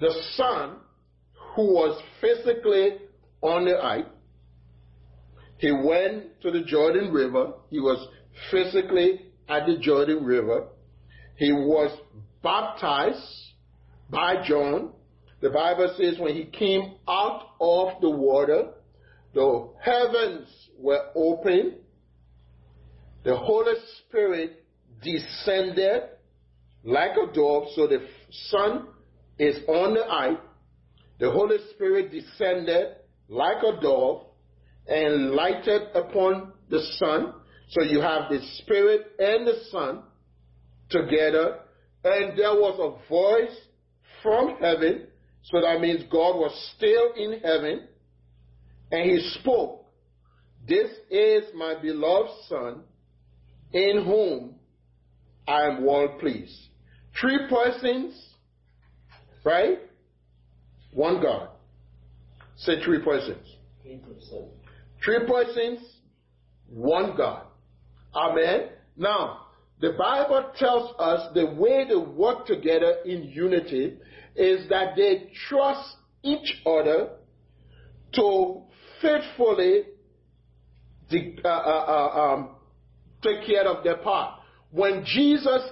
the 0.00 0.12
Son, 0.34 0.76
who 1.54 1.74
was 1.74 2.02
physically 2.20 2.96
on 3.42 3.66
the 3.66 3.76
earth. 3.76 4.06
He 5.58 5.70
went 5.70 6.40
to 6.42 6.50
the 6.50 6.62
Jordan 6.62 7.12
River. 7.12 7.52
He 7.70 7.78
was 7.78 8.08
physically 8.50 9.26
at 9.48 9.66
the 9.66 9.78
Jordan 9.78 10.24
River. 10.24 10.66
He 11.36 11.52
was 11.52 11.96
baptized 12.42 13.20
by 14.10 14.42
John. 14.46 14.92
The 15.40 15.50
Bible 15.50 15.94
says 15.98 16.18
when 16.18 16.34
he 16.34 16.44
came 16.44 16.94
out 17.06 17.50
of 17.60 18.00
the 18.00 18.10
water, 18.10 18.70
the 19.34 19.68
heavens 19.82 20.48
were 20.78 21.10
open, 21.14 21.76
the 23.24 23.36
Holy 23.36 23.74
Spirit 23.98 24.64
descended 25.02 26.02
like 26.86 27.12
a 27.16 27.32
dove, 27.34 27.64
so 27.74 27.88
the 27.88 28.06
Son 28.48 28.86
is 29.38 29.56
on 29.68 29.94
the 29.94 30.04
eye. 30.04 30.36
The 31.18 31.30
Holy 31.30 31.56
Spirit 31.74 32.12
descended 32.12 32.96
like 33.28 33.56
a 33.62 33.80
dove 33.80 34.26
and 34.86 35.32
lighted 35.32 35.82
upon 35.94 36.52
the 36.70 36.80
Son. 36.98 37.34
So 37.70 37.82
you 37.82 38.00
have 38.00 38.30
the 38.30 38.40
Spirit 38.58 39.12
and 39.18 39.46
the 39.46 39.64
Son 39.70 40.02
together. 40.88 41.58
And 42.04 42.38
there 42.38 42.54
was 42.54 42.78
a 42.78 43.08
voice 43.08 43.56
from 44.22 44.56
heaven. 44.60 45.08
So 45.42 45.60
that 45.60 45.80
means 45.80 46.04
God 46.04 46.36
was 46.36 46.72
still 46.76 47.12
in 47.16 47.40
heaven. 47.40 47.88
And 48.92 49.10
he 49.10 49.18
spoke, 49.40 49.86
This 50.68 50.88
is 51.10 51.44
my 51.54 51.74
beloved 51.82 52.30
Son, 52.48 52.82
in 53.72 54.04
whom 54.04 54.54
I 55.48 55.62
am 55.62 55.84
well 55.84 56.16
pleased. 56.20 56.68
Three 57.20 57.48
persons, 57.48 58.34
right? 59.44 59.78
One 60.92 61.20
God. 61.22 61.48
Say 62.56 62.82
three 62.84 63.02
persons. 63.02 63.46
Three 65.04 65.26
persons, 65.26 65.80
one 66.68 67.16
God. 67.16 67.42
Amen. 68.14 68.70
Now, 68.96 69.46
the 69.80 69.92
Bible 69.92 70.52
tells 70.58 70.94
us 70.98 71.32
the 71.34 71.46
way 71.46 71.86
they 71.86 71.96
work 71.96 72.46
together 72.46 72.96
in 73.04 73.24
unity 73.24 73.98
is 74.34 74.68
that 74.70 74.96
they 74.96 75.30
trust 75.48 75.96
each 76.22 76.62
other 76.66 77.10
to 78.14 78.62
faithfully 79.02 79.82
uh, 81.44 81.48
uh, 81.48 81.50
uh, 81.50 82.20
um, 82.20 82.50
take 83.22 83.46
care 83.46 83.68
of 83.68 83.84
their 83.84 83.98
part. 83.98 84.40
When 84.70 85.04
Jesus 85.04 85.62